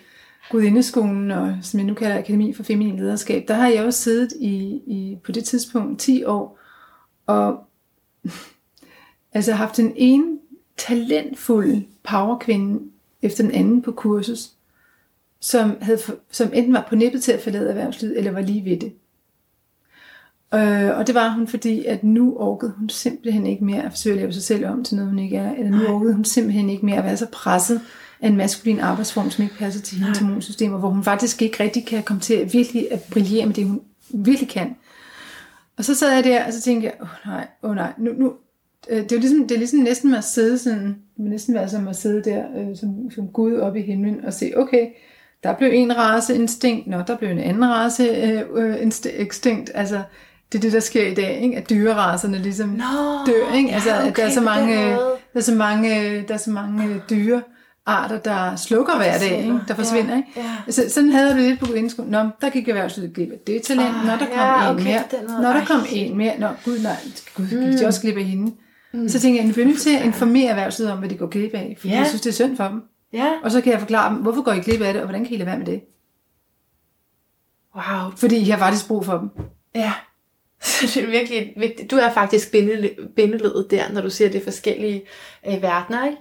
[0.51, 4.33] Gudindeskolen, og som jeg nu kalder Akademi for Feminin Lederskab, der har jeg også siddet
[4.41, 6.59] i, i på det tidspunkt 10 år,
[7.27, 7.65] og
[9.35, 10.39] altså haft en en
[10.77, 12.81] talentfuld powerkvinde
[13.23, 14.51] efter den anden på kursus,
[15.41, 15.99] som, havde,
[16.31, 18.93] som enten var på nippet til at forlade erhvervslivet, eller var lige ved det.
[20.55, 24.15] Øh, og det var hun, fordi at nu orkede hun simpelthen ikke mere at forsøge
[24.15, 26.71] at lave sig selv om til noget, hun ikke er, eller nu orkede hun simpelthen
[26.71, 27.81] ikke mere at være så presset
[28.21, 31.87] af en maskulin arbejdsform, som ikke passer til hendes hormonsystem, hvor hun faktisk ikke rigtig
[31.87, 33.81] kan komme til at virkelig at brillere med det, hun
[34.15, 34.77] virkelig kan.
[35.77, 37.93] Og så sad jeg der, og så tænkte jeg, åh oh, nej, åh oh, nej,
[37.99, 38.33] nu, nu,
[38.91, 41.89] øh, det er jo ligesom, det er ligesom næsten at sidde sådan, næsten være som
[41.89, 44.87] at sidde der øh, som, som Gud op i himlen og se, okay,
[45.43, 50.03] der blev en race instinkt, nå, der blev en anden race øh, øh instinkt, altså,
[50.53, 51.57] det er det, der sker i dag, ikke?
[51.57, 52.85] at dyreracerne ligesom Nå,
[53.27, 53.55] dør.
[53.55, 53.73] Ikke?
[53.73, 56.51] Altså, ja, okay, at der er så mange, der er så mange, der er så
[56.51, 57.43] mange dyre
[57.87, 59.61] arter, der slukker hver dag, ikke?
[59.69, 60.11] der forsvinder.
[60.11, 60.31] Ja, ikke?
[60.67, 60.73] Ja.
[60.73, 62.11] Så, sådan havde det lidt på grindskolen.
[62.11, 63.95] Nå, der gik erhvervslivet glip af det talent.
[64.07, 65.03] Når der kom ja, okay, en mere.
[65.43, 66.39] Når der kom en mere.
[66.39, 66.97] Nå, gud nej,
[67.35, 67.77] gud, gik mm.
[67.77, 68.53] de også glip af hende.
[68.93, 69.09] Mm.
[69.09, 71.55] Så tænker jeg, at er nødt til at informere erhvervslivet om, hvad de går glip
[71.55, 71.77] af.
[71.81, 71.97] For ja.
[71.97, 72.83] jeg synes, det er synd for dem.
[73.13, 73.39] Ja.
[73.43, 75.35] Og så kan jeg forklare dem, hvorfor går I glip af det, og hvordan kan
[75.35, 75.81] I lade være med det?
[77.75, 78.11] Wow.
[78.17, 79.31] Fordi I har faktisk brug for dem.
[79.75, 79.93] Ja.
[80.95, 81.91] det er virkelig vigtigt.
[81.91, 82.51] Du er faktisk
[83.17, 85.03] bindeledet der, når du siger, det er forskellige
[85.47, 86.19] øh, verdener, ikke?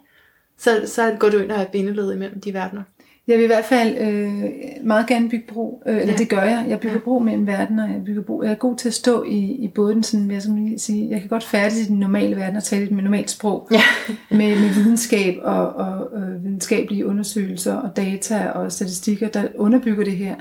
[0.57, 2.83] Så, så går du ind og er bindeledet imellem de verdener.
[3.29, 4.43] Jeg vil i hvert fald øh,
[4.83, 6.17] meget gerne bygge bro, øh, eller ja.
[6.17, 6.65] det gør jeg.
[6.69, 6.99] Jeg bygger ja.
[6.99, 8.43] bro mellem verdener, jeg bygger bro.
[8.43, 11.29] Jeg er god til at stå i, i båden, sådan, jeg, som sige, jeg kan
[11.29, 13.81] godt færdig i den normale verden og tale med normalt sprog, ja.
[14.37, 20.17] med, med videnskab og, og øh, videnskabelige undersøgelser og data og statistikker, der underbygger det
[20.17, 20.35] her.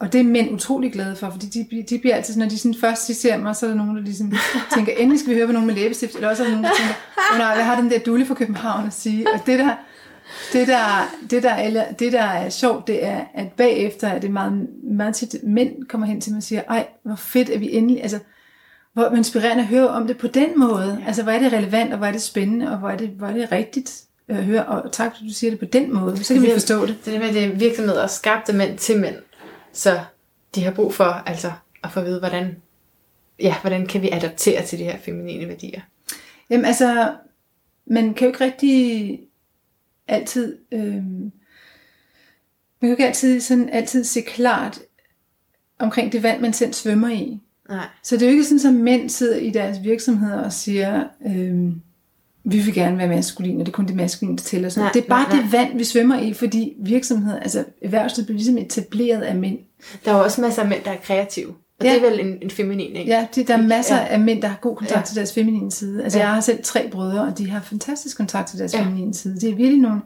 [0.00, 2.80] Og det er mænd utrolig glade for, fordi de, de bliver altid, når de sådan
[2.80, 4.32] først de ser mig, så er der nogen, der ligesom
[4.74, 6.70] tænker, endelig skal vi høre på nogen med læbestift, eller også er der nogen, der
[6.78, 6.94] tænker,
[7.32, 9.26] oh, nej, hvad har den der dulle fra København at sige?
[9.34, 9.74] Og det der,
[10.52, 14.30] det der, det der, eller, det der er sjovt, det er, at bagefter er det
[14.30, 17.72] meget, meget tit, mænd kommer hen til mig og siger, ej, hvor fedt er vi
[17.72, 18.18] endelig, altså,
[18.92, 20.98] hvor inspirerende at høre om det på den måde.
[21.00, 21.06] Ja.
[21.06, 23.26] Altså, hvor er det relevant, og hvor er det spændende, og hvor er det, hvor
[23.26, 26.34] er det rigtigt at høre, og tak, at du siger det på den måde, så
[26.34, 26.96] kan det, vi forstå det.
[27.04, 29.16] Det er med, at det er virksomheder skabte mænd til mænd.
[29.72, 30.00] Så
[30.54, 31.52] de har brug for altså
[31.84, 32.56] at få at vide, hvordan,
[33.40, 35.80] ja, hvordan kan vi adaptere til de her feminine værdier.
[36.50, 37.12] Jamen altså,
[37.86, 39.20] man kan jo ikke rigtig
[40.08, 41.30] altid, øh, man
[42.80, 44.78] kan jo ikke altid, sådan, altid se klart
[45.78, 47.38] omkring det vand, man selv svømmer i.
[47.68, 47.86] Nej.
[48.02, 51.72] Så det er jo ikke sådan, at mænd sidder i deres virksomheder og siger, øh,
[52.44, 54.72] vi vil gerne være maskuline, og det er kun det maskuline, der tæller.
[54.76, 55.42] Nej, det er bare nej, nej.
[55.42, 59.58] det vand, vi svømmer i, fordi virksomheder, altså erhvervslivet bliver ligesom etableret af mænd.
[60.04, 61.54] Der er jo også masser af mænd, der er kreative.
[61.80, 61.92] Og ja.
[61.92, 63.10] det er vel en, en feminin, ikke?
[63.10, 64.06] Ja, det, der er masser ja.
[64.06, 65.04] af mænd, der har god kontakt ja.
[65.04, 66.02] til deres feminine side.
[66.04, 66.24] Altså ja.
[66.24, 68.82] jeg har selv tre brødre, og de har fantastisk kontakt til deres ja.
[68.82, 69.40] feminine side.
[69.40, 70.00] Det er virkelig nogle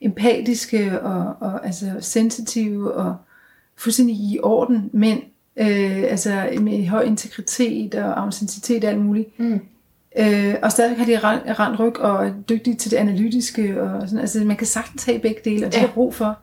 [0.00, 3.16] empatiske og, og altså sensitive og
[3.76, 5.22] fuldstændig i orden mænd,
[5.56, 9.38] øh, altså med høj integritet og autenticitet og alt muligt.
[9.38, 9.60] Mm.
[10.18, 13.82] Øh, og stadig har de rent, rent ryg og er dygtige til det analytiske.
[13.82, 14.18] Og sådan.
[14.18, 15.86] Altså, man kan sagtens have begge dele, og det ja.
[15.86, 16.38] har brug for.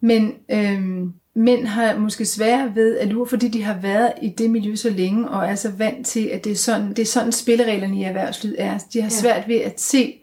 [0.00, 4.50] Men, øh, mænd har måske svære ved at lure, fordi de har været i det
[4.50, 7.32] miljø så længe, og er så vant til, at det er sådan, det er sådan
[7.32, 8.78] spillereglerne i erhvervslivet er.
[8.92, 10.14] De har svært ved at se,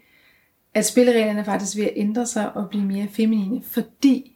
[0.73, 4.31] at spillereglerne faktisk ved at ændre sig og blive mere feminine, fordi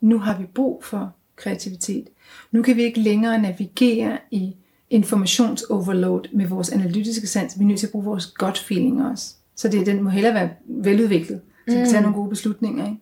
[0.00, 2.08] nu har vi brug for kreativitet.
[2.52, 4.54] Nu kan vi ikke længere navigere i
[4.90, 7.58] informationsoverload med vores analytiske sans.
[7.58, 9.34] Vi er nødt til at bruge vores gut feeling også.
[9.56, 12.02] Så det, den må hellere være veludviklet, så vi kan tage mm.
[12.02, 12.84] nogle gode beslutninger.
[12.84, 13.00] Ikke?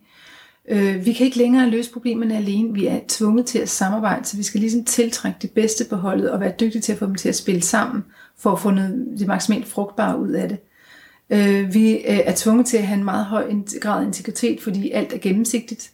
[0.69, 2.73] Øh, vi kan ikke længere løse problemerne alene.
[2.73, 6.31] Vi er tvunget til at samarbejde, så vi skal ligesom tiltrække det bedste på holdet
[6.31, 8.03] og være dygtige til at få dem til at spille sammen,
[8.37, 10.57] for at få noget, det maksimalt frugtbare ud af det.
[11.29, 14.91] Øh, vi øh, er tvunget til at have en meget høj grad af integritet, fordi
[14.91, 15.91] alt er gennemsigtigt.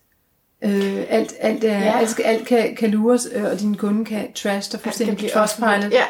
[0.62, 2.00] Øh, alt, alt, er, ja.
[2.00, 5.94] alt, alt kan, kan lures, øh, og din kunde kan trash dig fuldstændig på Trustpilot.
[5.94, 6.06] Ja.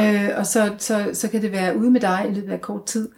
[0.28, 2.84] øh, og så, så, så kan det være ude med dig i løbet af kort
[2.84, 3.08] tid.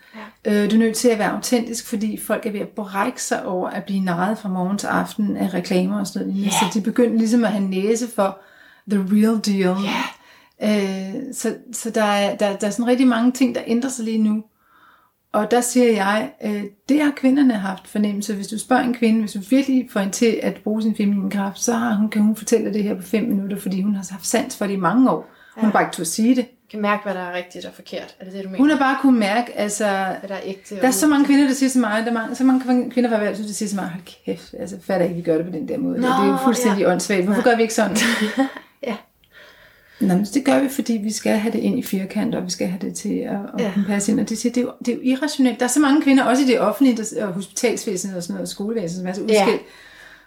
[0.44, 0.64] Ja.
[0.64, 3.46] Øh, du er nødt til at være autentisk, fordi folk er ved at brække sig
[3.46, 6.44] over at blive narret fra morgen til aften af reklamer og sådan noget.
[6.44, 6.50] Ja.
[6.50, 8.38] Så de begynder ligesom at have næse for
[8.90, 9.76] the real deal.
[9.84, 10.04] Ja.
[10.62, 14.04] Øh, så så der, er, der, der er sådan rigtig mange ting, der ændrer sig
[14.04, 14.44] lige nu.
[15.36, 18.34] Og der siger jeg, øh, det har kvinderne haft fornemmelse.
[18.34, 21.30] Hvis du spørger en kvinde, hvis du virkelig får en til at bruge sin feminine
[21.30, 24.06] kraft, så har hun, kan hun fortælle det her på fem minutter, fordi hun har
[24.10, 25.30] haft sans for det i mange år.
[25.54, 25.72] Hun ja.
[25.72, 26.46] bare ikke at sige det.
[26.70, 28.16] kan mærke, hvad der er rigtigt og forkert.
[28.20, 28.58] Er det det, du mener?
[28.58, 29.84] Hun har bare kunnet mærke, altså...
[29.84, 30.76] Hvad der er ægte.
[30.76, 33.10] Der er så mange kvinder, der siger til mig, der er mange, så mange kvinder
[33.10, 35.52] fra værelsen, der siger til mig, hold kæft, altså fatter ikke, vi gør det på
[35.52, 36.00] den der måde.
[36.00, 36.92] Nå, det er jo fuldstændig ja.
[36.92, 37.24] åndssvagt.
[37.24, 37.50] Hvorfor Nej.
[37.50, 37.96] gør vi ikke sådan?
[38.88, 38.96] ja.
[40.00, 42.50] Nå, men det gør vi, fordi vi skal have det ind i firkanter, og vi
[42.50, 43.72] skal have det til at, at ja.
[43.86, 44.20] passe ind.
[44.20, 45.60] Og det, siger, det, er jo, det er jo irrationelt.
[45.60, 48.42] Der er så mange kvinder, også i det offentlige, der, og hospitalsvæsenet og sådan noget,
[48.42, 49.60] og skolevæsenet, som er så udskilt.
[49.60, 49.66] Ja.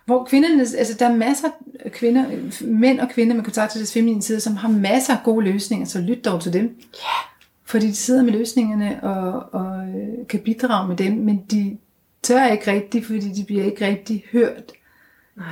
[0.05, 1.47] Hvor kvinderne, altså der er masser
[1.79, 2.25] af kvinder,
[2.61, 5.85] mænd og kvinder med kontakt til deres feminine side, som har masser af gode løsninger,
[5.85, 6.75] så lyt dog til dem.
[6.93, 7.39] Ja.
[7.65, 11.77] Fordi de sidder med løsningerne og, og øh, kan bidrage med dem, men de
[12.23, 14.71] tør ikke rigtigt, fordi de bliver ikke rigtig hørt.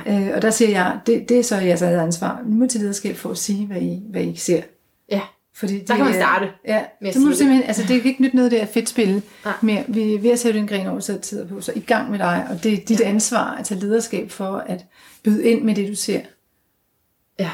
[0.06, 2.42] Øh, og der siger jeg, det, det er så jeres eget ansvar.
[2.46, 4.62] Nu må til lederskab for at sige, hvad I, hvad I ser.
[5.10, 5.20] Ja,
[5.54, 6.50] fordi det, der kan man starte.
[6.66, 9.22] Ja, så må du simpelthen, altså det kan ikke nyt noget, det er fedt spil
[9.60, 9.84] mere.
[9.88, 12.18] Vi er ved at sætte en gren over, så tid på, så i gang med
[12.18, 13.08] dig, og det er dit ja.
[13.08, 14.84] ansvar at tage lederskab for at
[15.24, 16.20] byde ind med det, du ser.
[17.38, 17.50] Ja,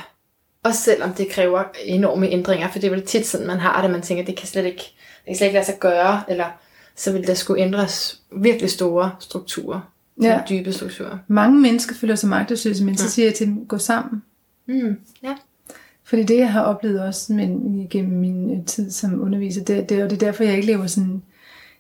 [0.62, 3.90] også selvom det kræver enorme ændringer, for det er vel tit sådan, man har det,
[3.90, 6.46] man tænker, det kan slet ikke, det kan slet ikke lade sig gøre, eller
[6.96, 10.40] så vil der skulle ændres virkelig store strukturer ja.
[10.48, 11.18] dybe strukturer.
[11.28, 14.22] Mange mennesker føler sig magtesløse, men så siger jeg til dem, gå sammen.
[14.66, 15.34] Mm, ja.
[16.04, 20.02] Fordi det, jeg har oplevet også men, gennem min øh, tid som underviser, det, det,
[20.02, 21.22] og det er derfor, jeg ikke lever sådan...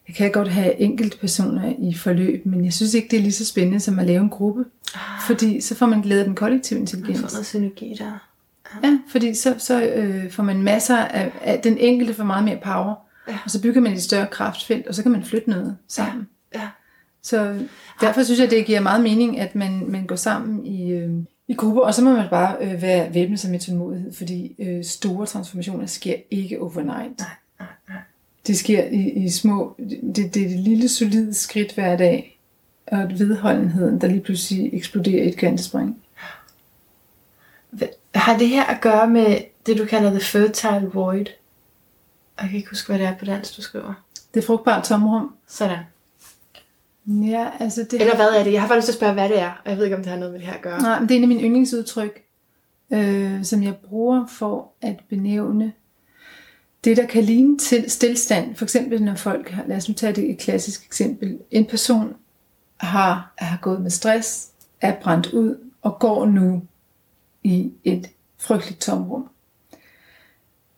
[0.08, 3.32] Jeg kan godt have enkelte personer i forløb, men jeg synes ikke, det er lige
[3.32, 4.64] så spændende som at lave en gruppe.
[4.94, 5.00] Ah.
[5.26, 7.20] Fordi så får man glæde af den kollektive intelligens.
[7.20, 8.04] Man får noget synergi der.
[8.82, 11.60] Ja, ja fordi så, så øh, får man masser af, af...
[11.60, 12.94] Den enkelte får meget mere power.
[13.28, 13.38] Ja.
[13.44, 16.28] Og så bygger man et større kraftfelt, og så kan man flytte noget sammen.
[17.24, 17.66] Så
[18.00, 21.10] derfor synes jeg, det giver meget mening, at man, man går sammen i, øh,
[21.48, 24.84] i grupper, og så må man bare øh, være væbnet sig med tålmodighed, fordi øh,
[24.84, 27.18] store transformationer sker ikke overnight.
[27.18, 27.98] Nej, nej, nej.
[28.46, 32.40] Det sker i, i små, det, det er det lille solide skridt hver dag,
[32.86, 36.02] og vedholdenheden, der lige pludselig eksploderer i et kvantespring.
[38.14, 41.26] Har det her at gøre med det, du kalder the fertile void?
[42.40, 43.94] Jeg kan ikke huske, hvad det er på dansk, du skriver.
[44.34, 45.34] Det er frugtbart tomrum.
[45.48, 45.78] Sådan.
[47.06, 48.52] Ja, altså det Eller hvad er det?
[48.52, 50.02] Jeg har bare lyst til at spørge, hvad det er, og jeg ved ikke, om
[50.02, 50.82] det har noget med det her at gøre.
[50.82, 52.22] Nej, men det er en af mine yndlingsudtryk,
[52.90, 55.72] øh, som jeg bruger for at benævne
[56.84, 58.56] det, der kan ligne til stillstand.
[58.56, 61.38] For eksempel, når folk lad os nu tage det et klassisk eksempel.
[61.50, 62.14] En person
[62.76, 64.48] har, har gået med stress,
[64.80, 66.62] er brændt ud og går nu
[67.42, 69.28] i et frygteligt tomrum.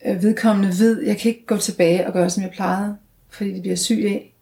[0.07, 2.97] Øh, vedkommende ved, jeg kan ikke gå tilbage og gøre, som jeg plejede,
[3.29, 4.36] fordi det bliver syg af.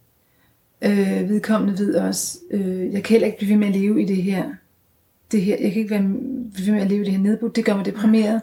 [0.84, 4.04] Øh, vedkommende ved også, øh, jeg kan heller ikke blive ved med at leve i
[4.04, 4.50] det her.
[5.32, 6.02] Det her jeg kan ikke være
[6.54, 7.50] blive ved med at leve i det her nedbrud.
[7.50, 8.40] Det gør mig deprimeret.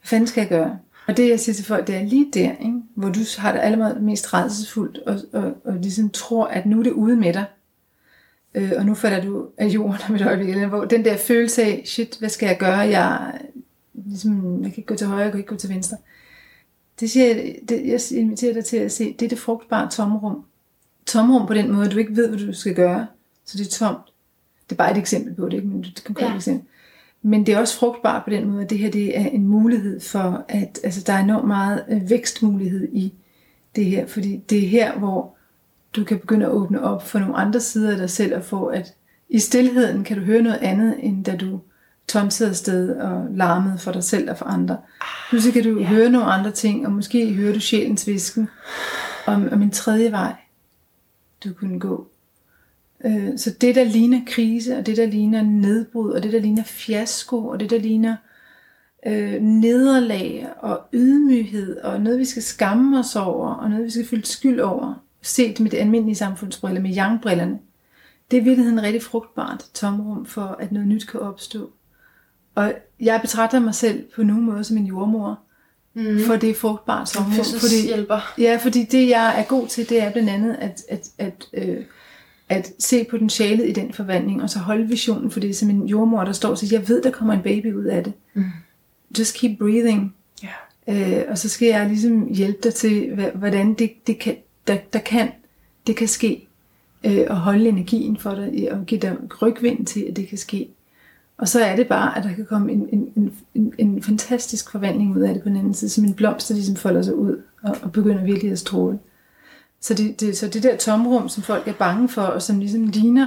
[0.00, 0.78] Hvad fanden skal jeg gøre?
[1.06, 2.82] Og det jeg siger til folk, det er lige der, ikke?
[2.94, 6.82] hvor du har det allerede mest redselsfuldt, og, og, og ligesom tror, at nu er
[6.82, 7.44] det ude med dig.
[8.54, 10.48] Øh, og nu falder du af jorden om et øjeblik.
[10.48, 12.78] Eller hvor den der følelse af, shit, hvad skal jeg gøre?
[12.78, 13.40] Jeg,
[13.94, 15.96] ligesom, jeg kan ikke gå til højre, jeg kan ikke gå til venstre.
[17.00, 20.44] Det siger jeg, det, jeg inviterer dig til at se, det er det frugtbare tomrum,
[21.06, 23.06] tomrum på den måde, at du ikke ved, hvad du skal gøre.
[23.44, 24.06] Så det er tomt.
[24.70, 25.68] Det er bare et eksempel på det, ikke?
[25.68, 26.36] men det kan ja.
[26.36, 26.66] eksempel.
[27.22, 30.00] Men det er også frugtbart på den måde, at det her det er en mulighed
[30.00, 33.12] for, at altså, der er enormt meget øh, vækstmulighed i
[33.76, 34.06] det her.
[34.06, 35.36] Fordi det er her, hvor
[35.96, 38.66] du kan begynde at åbne op for nogle andre sider af dig selv, og få
[38.66, 38.94] at
[39.28, 41.60] i stillheden kan du høre noget andet, end da du
[42.08, 44.76] tonsede afsted og larmede for dig selv og for andre.
[45.28, 45.86] Pludselig kan du ja.
[45.86, 48.48] høre nogle andre ting, og måske hører du sjælens visken
[49.26, 50.34] om, om en tredje vej
[51.44, 52.06] du kunne gå.
[53.04, 56.64] Øh, så det, der ligner krise, og det, der ligner nedbrud, og det, der ligner
[56.64, 58.16] fiasko, og det, der ligner
[59.06, 64.06] øh, nederlag og ydmyghed, og noget, vi skal skamme os over, og noget, vi skal
[64.06, 67.58] føle skyld over, set med det almindelige samfundsbriller, med jangbrillerne,
[68.30, 71.70] det er i virkeligheden rigtig frugtbart tomrum for, at noget nyt kan opstå.
[72.54, 75.40] Og jeg betragter mig selv på nogen måde som en jordmor,
[75.94, 76.18] mm.
[76.26, 77.44] for det er frugtbart tomrum.
[77.60, 78.34] Fordi, hjælper.
[78.38, 81.76] Ja, fordi det jeg er god til, det er blandt andet at, at, at, øh,
[82.48, 86.24] at se potentialet i den forvandling, og så holde visionen for det som en jordmor,
[86.24, 88.12] der står og siger, jeg ved, der kommer en baby ud af det.
[88.34, 88.44] Mm.
[89.18, 90.14] Just keep breathing.
[90.88, 91.18] Yeah.
[91.18, 94.36] Øh, og så skal jeg ligesom hjælpe dig til, hvordan det, det kan,
[94.66, 95.28] der, der kan,
[95.86, 96.48] det kan ske
[97.04, 100.68] øh, og holde energien for dig, og give dig rygvind til, at det kan ske.
[101.38, 105.16] Og så er det bare, at der kan komme en, en, en, en fantastisk forvandling
[105.16, 107.42] ud af det på den anden side, som en blomst, der ligesom folder sig ud
[107.62, 108.98] og, og begynder virkelig at stråle.
[109.80, 112.86] Så det, det, så det der tomrum, som folk er bange for, og som ligesom
[112.86, 113.26] ligner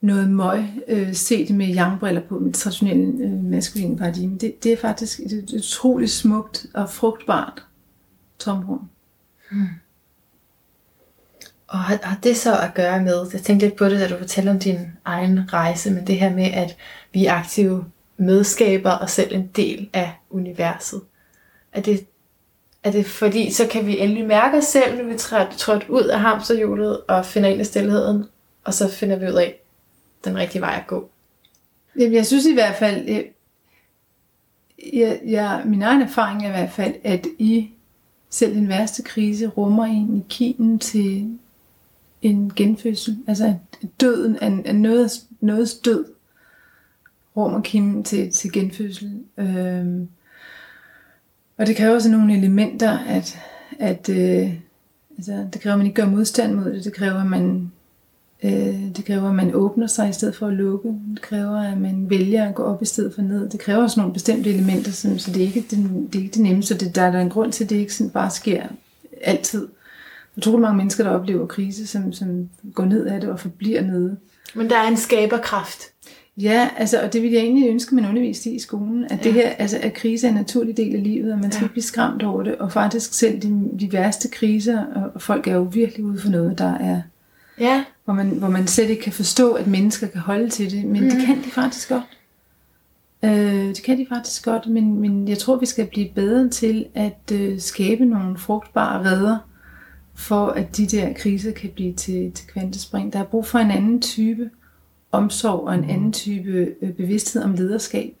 [0.00, 4.76] noget møg, øh, set med jangbriller på, med traditionelle øh, maskuline paradigme, det, det er
[4.76, 7.62] faktisk et, et utroligt smukt og frugtbart
[8.38, 8.88] tomrum.
[9.50, 9.66] Hmm.
[11.72, 14.18] Og har, har det så at gøre med, jeg tænkte lidt på det, da du
[14.18, 16.76] fortalte om din egen rejse, men det her med, at
[17.12, 17.84] vi er aktive
[18.16, 21.00] medskaber og selv en del af universet.
[21.72, 22.06] Er det,
[22.84, 26.02] er det fordi, så kan vi endelig mærke os selv, når vi træder trådt ud
[26.02, 28.24] af hamsterhjulet og finder ind i stillheden,
[28.64, 29.60] og så finder vi ud af
[30.24, 31.10] den rigtige vej at gå.
[31.98, 33.24] Jamen, jeg synes i hvert fald, jeg,
[34.92, 37.70] jeg, jeg, min egen erfaring er i hvert fald, at i
[38.30, 41.38] selv den værste krise rummer en i kinen til
[42.22, 43.18] en genfødsel.
[43.26, 43.54] Altså
[44.00, 45.10] døden er, er noget,
[45.40, 46.04] noget død
[47.36, 49.24] rummer kim til, til genfødsel.
[49.38, 50.08] Øhm,
[51.58, 53.38] og det kræver også nogle elementer, at,
[53.78, 54.54] at øh,
[55.16, 56.84] altså, det kræver, at man ikke gør modstand mod det.
[56.84, 57.72] Det kræver, at man,
[58.42, 60.88] øh, det kræver, at man åbner sig i stedet for at lukke.
[60.88, 63.48] Det kræver, at man vælger at gå op i stedet for ned.
[63.48, 65.78] Det kræver også nogle bestemte elementer, som, så det er ikke det,
[66.12, 66.78] det, er ikke det nemmeste.
[66.78, 68.66] Det, der er der en grund til, at det ikke sådan bare sker
[69.22, 69.68] altid
[70.36, 74.16] utrolig mange mennesker, der oplever krise, som, som går ned af det og forbliver nede.
[74.54, 75.82] Men der er en skaberkraft.
[76.36, 79.24] Ja, altså, og det vil jeg egentlig ønske, man underviste i i skolen, at, ja.
[79.24, 81.68] det her, altså, at krise er en naturlig del af livet, og man skal ja.
[81.68, 85.62] blive skræmt over det, og faktisk selv de, de værste kriser, og folk er jo
[85.62, 87.02] virkelig ude for noget, der er,
[87.60, 87.84] ja.
[88.04, 91.04] hvor, man, hvor man slet ikke kan forstå, at mennesker kan holde til det, men
[91.04, 91.10] mm.
[91.10, 92.02] det kan de faktisk godt.
[93.24, 96.86] Øh, det kan de faktisk godt, men, men jeg tror, vi skal blive bedre til
[96.94, 99.38] at øh, skabe nogle frugtbare redder,
[100.14, 103.12] for at de der kriser kan blive til, til kvantespring.
[103.12, 104.50] Der er brug for en anden type
[105.12, 108.14] omsorg og en anden type øh, bevidsthed om lederskab.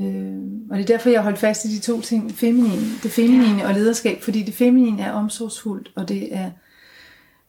[0.00, 0.36] Øh,
[0.70, 3.74] og det er derfor, jeg holdt fast i de to ting, feminine, det feminine og
[3.74, 6.50] lederskab, fordi det feminine er omsorgsfuldt, og det er,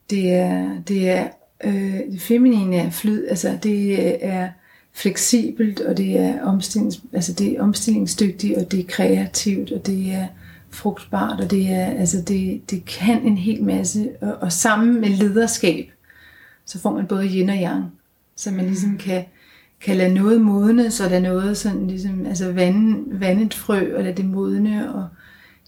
[0.10, 1.28] det er, det er
[1.64, 4.50] øh, det feminine er flyd, altså det er
[4.94, 10.14] fleksibelt, og det er, omstillings, altså det er omstillingsdygtigt, og det er kreativt, og det
[10.14, 10.28] er
[10.76, 14.10] frugtbart, og det, er, altså det, det kan en hel masse.
[14.22, 15.92] Og, og sammen med lederskab,
[16.66, 17.86] så får man både yin og yang,
[18.36, 19.26] så man ligesom kan,
[19.82, 24.04] kan lade noget modne, så der er noget sådan ligesom, altså vande, vandet frø, og
[24.04, 25.08] lade det modne, og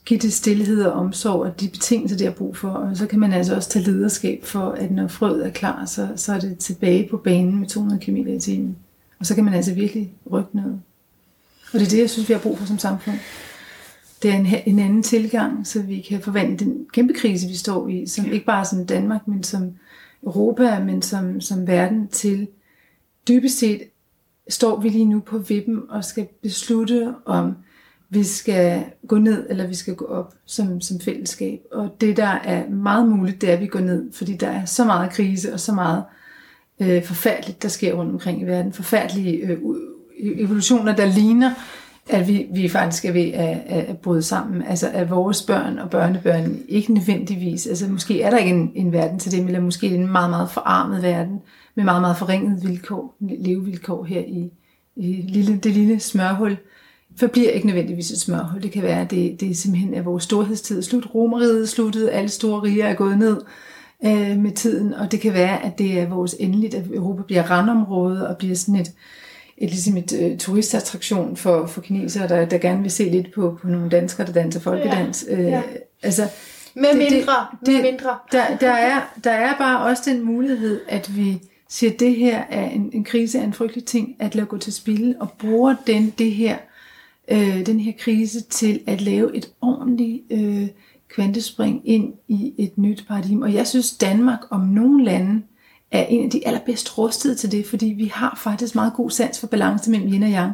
[0.05, 2.69] give det stillhed og omsorg, og de betingelser, det har brug for.
[2.69, 6.07] Og så kan man altså også tage lederskab for, at når frøet er klar, så,
[6.15, 8.77] så er det tilbage på banen med 200 km i timen.
[9.19, 10.81] Og så kan man altså virkelig rykke noget.
[11.73, 13.17] Og det er det, jeg synes, vi har brug for som samfund
[14.23, 17.87] det er en, en anden tilgang, så vi kan forvandle den kæmpe krise, vi står
[17.87, 19.71] i, som ikke bare som Danmark, men som
[20.23, 22.47] Europa, men som, som verden til.
[23.27, 23.81] Dybest set
[24.49, 27.53] står vi lige nu på vippen og skal beslutte, om
[28.09, 31.59] vi skal gå ned, eller vi skal gå op som, som fællesskab.
[31.71, 34.65] Og det, der er meget muligt, det er, at vi går ned, fordi der er
[34.65, 36.03] så meget krise og så meget
[36.79, 38.73] øh, forfærdeligt, der sker rundt omkring i verden.
[38.73, 39.57] Forfærdelige øh,
[40.19, 41.51] evolutioner, der ligner
[42.09, 44.61] at vi, vi faktisk er ved at, at bryde sammen.
[44.61, 48.91] Altså at vores børn og børnebørn ikke nødvendigvis, altså måske er der ikke en, en
[48.91, 51.39] verden til dem, eller måske en meget, meget forarmet verden,
[51.75, 54.51] med meget, meget forringet vilkår, levevilkår her i,
[54.95, 56.57] i lille, det lille smørhul,
[57.19, 58.63] forbliver ikke nødvendigvis et smørhul.
[58.63, 61.15] Det kan være, at det, det simpelthen er vores storhedstid slut.
[61.15, 63.41] Romeriet er sluttet, alle store riger er gået ned
[64.05, 67.43] øh, med tiden, og det kan være, at det er vores endeligt, at Europa bliver
[67.51, 68.91] randområde og bliver sådan et,
[69.57, 73.57] et, ligesom et uh, turistattraktion for, for kinesere, der, der gerne vil se lidt på,
[73.61, 75.25] på nogle danskere, der danser folkedans.
[75.29, 75.57] Ja, ja.
[75.57, 75.63] Uh,
[76.03, 76.27] altså,
[76.75, 77.33] med det, mindre.
[77.65, 78.17] Det, med mindre.
[78.31, 81.39] Der, der, er, der er bare også den mulighed, at vi
[81.69, 84.57] siger, at det her er en, en krise, er en frygtelig ting, at lade gå
[84.57, 86.57] til spil, og bruger den, det her,
[87.31, 90.67] øh, den her krise til at lave et ordentligt øh,
[91.09, 93.45] kvantespring ind i et nyt paradigme.
[93.45, 95.41] Og jeg synes, Danmark om nogen lande
[95.91, 99.39] er en af de allerbedst rustede til det, fordi vi har faktisk meget god sans
[99.39, 100.51] for balance mellem yin og yang.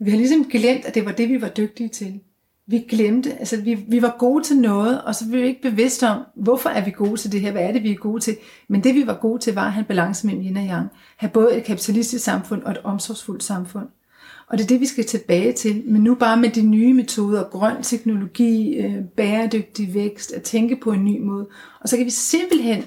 [0.00, 2.20] Vi har ligesom glemt, at det var det, vi var dygtige til.
[2.66, 6.08] Vi glemte, altså vi, vi var gode til noget, og så blev vi ikke bevidste
[6.08, 8.36] om, hvorfor er vi gode til det her, hvad er det, vi er gode til.
[8.68, 10.88] Men det, vi var gode til, var at have en balance mellem yin og yang.
[11.16, 13.86] Have både et kapitalistisk samfund og et omsorgsfuldt samfund.
[14.48, 17.44] Og det er det, vi skal tilbage til, men nu bare med de nye metoder,
[17.44, 21.48] grøn teknologi, øh, bæredygtig vækst, at tænke på en ny måde.
[21.80, 22.84] Og så kan vi simpelthen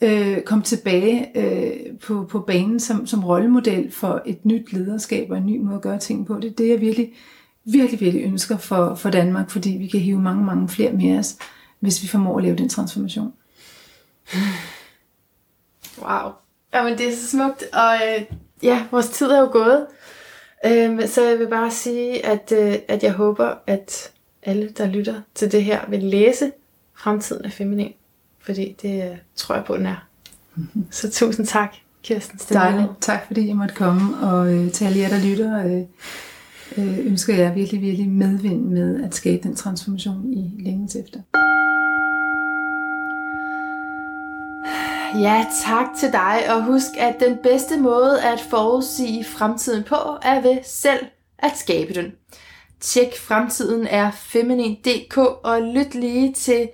[0.00, 5.36] øh, komme tilbage øh, på, på banen som, som rollemodel for et nyt lederskab og
[5.36, 6.34] en ny måde at gøre ting på.
[6.34, 7.12] Det er det, jeg virkelig,
[7.64, 11.36] virkelig, virkelig ønsker for, for Danmark, fordi vi kan hive mange, mange flere med os,
[11.80, 13.32] hvis vi formår at lave den transformation.
[16.02, 16.30] Wow.
[16.74, 18.22] Jamen, det er så smukt, og øh,
[18.62, 19.86] ja, vores tid er jo gået.
[20.66, 25.20] Øh, så jeg vil bare sige, at, øh, at jeg håber, at alle, der lytter
[25.34, 26.52] til det her, vil læse
[26.94, 27.92] Fremtiden er Feminin
[28.40, 30.06] fordi det øh, tror jeg på, den er.
[30.54, 30.86] Mm-hmm.
[30.90, 32.88] Så tusind tak, Kirsten Dejligt.
[33.00, 35.82] Tak fordi jeg måtte komme, og øh, til alle jer, der lytter, øh,
[36.78, 41.20] øh, ønsker jeg virkelig, virkelig medvind med at skabe den transformation i længes efter.
[45.18, 50.40] Ja, tak til dig, og husk, at den bedste måde at forudsige fremtiden på, er
[50.40, 51.06] ved selv
[51.38, 52.12] at skabe den.
[52.80, 56.68] Tjek fremtiden er feminin.dk og lyt lige til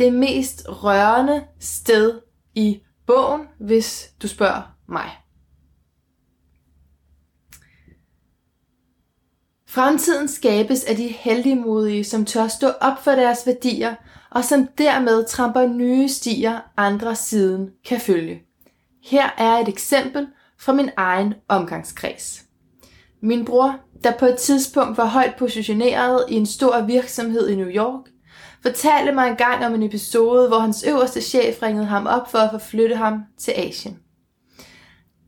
[0.00, 2.20] det mest rørende sted
[2.54, 5.10] i bogen, hvis du spørger mig.
[9.68, 13.94] Fremtiden skabes af de heldigmodige, som tør stå op for deres værdier,
[14.30, 18.42] og som dermed tramper nye stier, andre siden kan følge.
[19.04, 20.28] Her er et eksempel
[20.58, 22.44] fra min egen omgangskreds.
[23.22, 27.68] Min bror, der på et tidspunkt var højt positioneret i en stor virksomhed i New
[27.68, 28.02] York,
[28.62, 32.50] fortalte mig engang om en episode, hvor hans øverste chef ringede ham op for at
[32.50, 33.98] forflytte ham til Asien.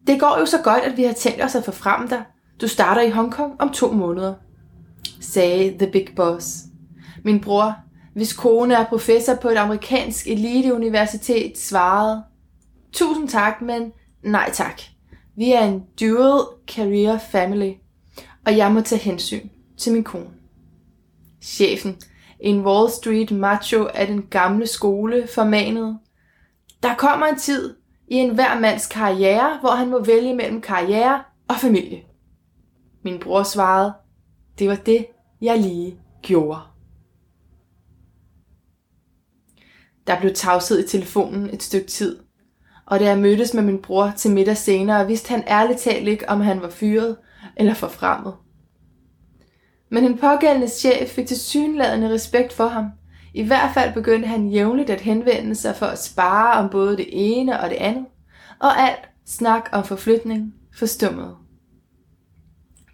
[0.06, 2.24] Det går jo så godt, at vi har tænkt os at forfremme dig.
[2.60, 4.34] Du starter i Hongkong om to måneder,
[5.20, 6.58] sagde The Big Boss.
[7.24, 7.74] Min bror,
[8.14, 12.22] hvis kone er professor på et amerikansk eliteuniversitet, svarede,
[12.92, 13.92] Tusind tak, men
[14.24, 14.82] nej tak.
[15.36, 17.72] Vi er en dual career family,
[18.46, 20.30] og jeg må tage hensyn til min kone.
[21.42, 21.96] Chefen
[22.43, 25.99] en Wall Street macho af den gamle skole formanede.
[26.82, 27.76] Der kommer en tid
[28.09, 32.03] i enhver mands karriere, hvor han må vælge mellem karriere og familie.
[33.05, 33.93] Min bror svarede,
[34.59, 35.07] det var det,
[35.40, 36.61] jeg lige gjorde.
[40.07, 42.18] Der blev tavshed i telefonen et stykke tid,
[42.86, 46.28] og da jeg mødtes med min bror til middag senere, vidste han ærligt talt ikke,
[46.28, 47.16] om han var fyret
[47.57, 48.34] eller forfremmet.
[49.93, 52.86] Men den pågældende chef fik til synladende respekt for ham.
[53.34, 57.09] I hvert fald begyndte han jævnligt at henvende sig for at spare om både det
[57.12, 58.07] ene og det andet,
[58.59, 61.36] og alt snak om forflytning forstummede.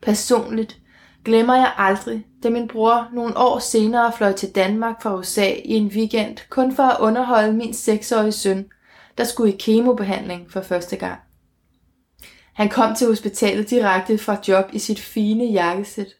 [0.03, 0.79] Personligt
[1.25, 5.73] glemmer jeg aldrig, da min bror nogle år senere fløj til Danmark fra USA i
[5.73, 8.67] en weekend, kun for at underholde min seksårige søn,
[9.19, 11.21] der skulle i kemobehandling for første gang.
[12.55, 16.18] Han kom til hospitalet direkte fra job i sit fine jakkesæt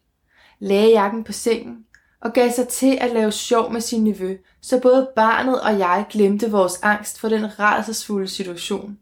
[0.61, 1.85] lagde jakken på sengen
[2.21, 6.07] og gav sig til at lave sjov med sin nevø, så både barnet og jeg
[6.11, 8.99] glemte vores angst for den rædselsfulde situation.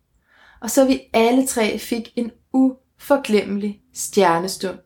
[0.61, 4.79] Og så vi alle tre fik en uforglemmelig stjernestund.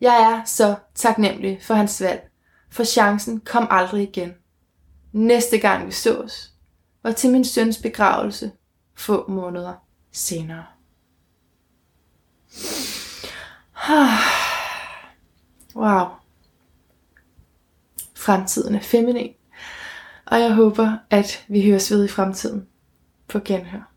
[0.00, 2.30] Jeg er så taknemmelig for hans valg,
[2.70, 4.34] for chancen kom aldrig igen.
[5.12, 6.50] Næste gang vi sås,
[7.02, 8.50] var til min søns begravelse
[8.94, 9.74] få måneder
[10.12, 10.64] senere.
[13.88, 14.49] Ah.
[15.76, 16.06] Wow.
[18.16, 19.34] Fremtiden er feminin.
[20.26, 22.66] Og jeg håber, at vi høres ved i fremtiden
[23.28, 23.92] på genhør.